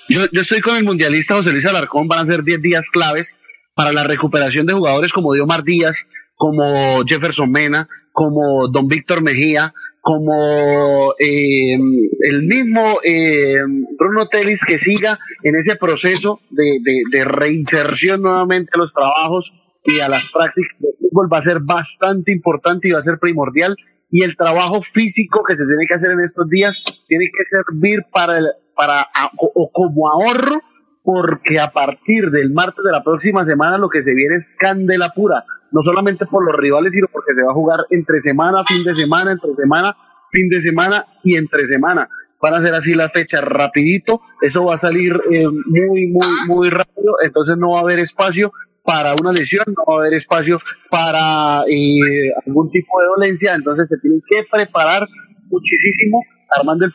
[0.09, 3.35] Yo, estoy con el mundialista José Luis Alarcón, van a ser 10 días claves
[3.75, 5.97] para la recuperación de jugadores como Diomar Díaz,
[6.37, 9.73] como Jefferson Mena, como Don Víctor Mejía,
[10.03, 13.57] como eh, el mismo eh,
[13.99, 19.55] Bruno Telis que siga en ese proceso de, de, de reinserción nuevamente a los trabajos
[19.85, 23.19] y a las prácticas de fútbol va a ser bastante importante y va a ser
[23.19, 23.77] primordial
[24.17, 28.05] y el trabajo físico que se tiene que hacer en estos días tiene que servir
[28.13, 28.47] para, el,
[28.77, 30.63] para a- o, como ahorro
[31.03, 35.11] porque a partir del martes de la próxima semana lo que se viene es candela
[35.11, 38.85] pura, no solamente por los rivales, sino porque se va a jugar entre semana, fin
[38.85, 39.97] de semana, entre semana,
[40.31, 42.09] fin de semana y entre semana.
[42.41, 46.71] Van a ser así las fechas rapidito, eso va a salir eh, muy, muy, muy
[46.71, 48.53] rápido, entonces no va a haber espacio
[48.85, 53.89] para una lesión, no va a haber espacio para eh, algún tipo de dolencia, entonces
[53.89, 55.09] se tienen que preparar
[55.49, 56.93] muchísimo, armando el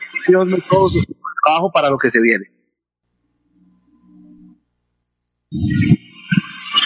[0.70, 1.04] todo su
[1.44, 2.44] trabajo para lo que se viene.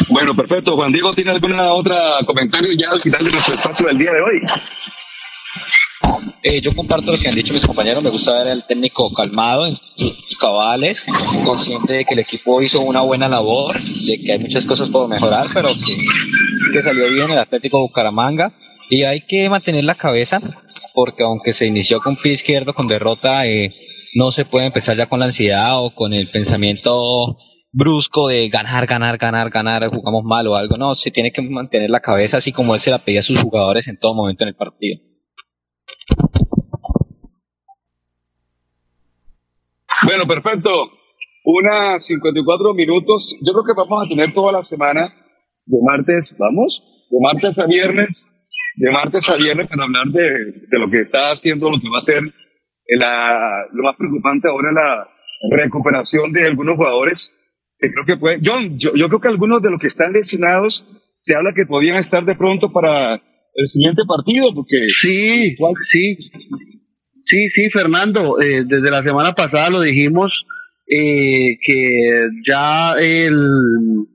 [0.09, 0.74] Bueno, perfecto.
[0.76, 4.20] Juan Diego, ¿tiene alguna otra comentario ya al final de nuestro espacio del día de
[4.20, 4.40] hoy?
[6.47, 8.03] Eh, yo comparto lo que han dicho mis compañeros.
[8.03, 11.07] Me gusta ver al técnico calmado en sus cabales,
[11.43, 15.09] consciente de que el equipo hizo una buena labor, de que hay muchas cosas por
[15.09, 15.97] mejorar, pero que,
[16.71, 18.53] que salió bien el Atlético Bucaramanga.
[18.91, 20.39] Y hay que mantener la cabeza,
[20.93, 23.73] porque aunque se inició con pie izquierdo, con derrota, eh,
[24.15, 27.39] no se puede empezar ya con la ansiedad o con el pensamiento
[27.73, 30.77] brusco de ganar, ganar, ganar, ganar, jugamos mal o algo.
[30.77, 33.41] No, se tiene que mantener la cabeza así como él se la pedía a sus
[33.41, 35.01] jugadores en todo momento en el partido.
[40.05, 40.70] Bueno, perfecto.
[41.44, 43.22] Una 54 minutos.
[43.43, 45.12] Yo creo que vamos a tener toda la semana
[45.66, 48.09] de martes, vamos, de martes a viernes,
[48.76, 50.31] de martes a viernes para hablar de,
[50.70, 52.22] de lo que está haciendo, lo que va a ser
[52.89, 55.09] la, lo más preocupante ahora la
[55.56, 57.32] recuperación de algunos jugadores.
[57.78, 60.85] Que creo que puede, John, yo, yo creo que algunos de los que están lesionados
[61.20, 65.56] se habla que podían estar de pronto para el siguiente partido, porque sí,
[65.90, 66.16] sí,
[67.25, 70.47] sí, sí, Fernando, eh, desde la semana pasada lo dijimos
[70.87, 74.07] eh, que ya el,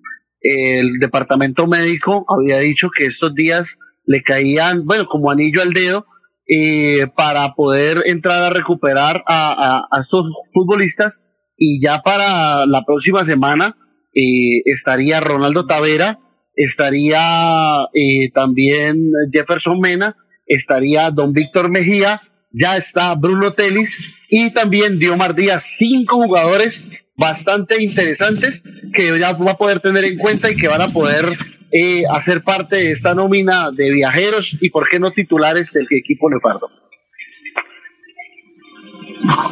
[0.99, 6.05] departamento médico había dicho que estos días le caían, bueno, como anillo al dedo
[6.47, 11.21] eh, para poder entrar a recuperar a, a, estos futbolistas.
[11.57, 13.75] Y ya para la próxima semana
[14.15, 16.19] eh, estaría Ronaldo Tavera,
[16.55, 20.15] estaría eh, también Jefferson Mena,
[20.47, 26.81] estaría Don Víctor Mejía, ya está Bruno Telis y también Diomar Díaz, cinco jugadores
[27.15, 28.63] bastante interesantes
[28.93, 31.37] que ya va a poder tener en cuenta y que van a poder
[31.71, 36.29] eh, hacer parte de esta nómina de viajeros y por qué no titulares del equipo
[36.29, 36.69] Leopardo.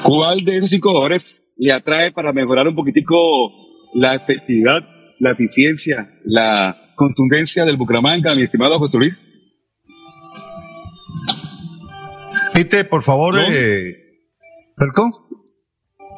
[0.04, 3.16] ¿Cuál de esos cinco jugadores le atrae para mejorar un poquitico
[3.94, 4.88] la efectividad,
[5.20, 9.37] la eficiencia, la contundencia del Bucaramanga, mi estimado José Luis?
[12.58, 13.96] Pite, por favor, eh,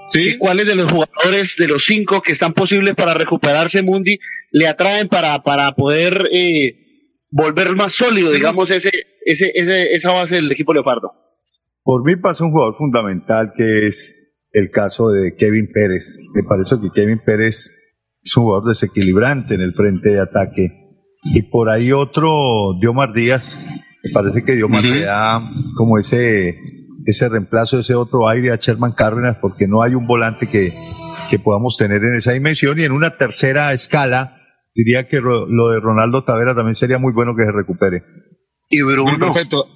[0.07, 0.37] ¿Sí?
[0.37, 4.19] ¿Cuáles de los jugadores de los cinco que están posibles para recuperarse Mundi
[4.51, 6.77] le atraen para, para poder eh,
[7.29, 8.89] volver más sólido, digamos, ese,
[9.25, 11.11] ese, ese, esa base del equipo Leopardo?
[11.83, 14.15] Por mí pasa un jugador fundamental que es
[14.53, 16.17] el caso de Kevin Pérez.
[16.35, 17.69] Me parece que Kevin Pérez
[18.23, 20.69] es un jugador desequilibrante en el frente de ataque.
[21.21, 22.31] Y por ahí otro,
[22.79, 23.61] Diomar Díaz,
[24.13, 25.41] parece que Diomar le da
[25.75, 26.59] como ese,
[27.05, 30.73] ese reemplazo, ese otro aire a Sherman Cárdenas, porque no hay un volante que,
[31.29, 32.79] que podamos tener en esa dimensión.
[32.79, 34.37] Y en una tercera escala,
[34.73, 38.03] diría que lo de Ronaldo Tavera también sería muy bueno que se recupere.
[38.69, 39.17] Y Bruno.
[39.17, 39.67] Perfecto.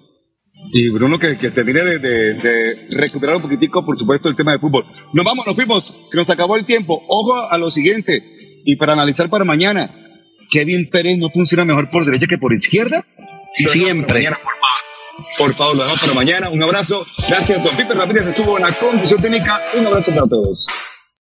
[0.71, 4.51] Y Bruno que, que termine de, de, de, recuperar un poquitico, por supuesto, el tema
[4.51, 4.85] de fútbol.
[5.13, 7.01] Nos vamos, nos fuimos, se nos acabó el tiempo.
[7.07, 8.23] Ojo a lo siguiente,
[8.63, 9.89] y para analizar para mañana,
[10.51, 13.03] ¿Kevin Pérez no funciona mejor por derecha que por izquierda?
[13.53, 14.19] Siempre.
[14.19, 15.37] Mañana, por, favor.
[15.37, 16.49] por favor, lo dejamos para mañana.
[16.49, 17.05] Un abrazo.
[17.27, 19.61] Gracias, don Pipe Ramírez estuvo en la conducción técnica.
[19.77, 20.67] Un abrazo para todos.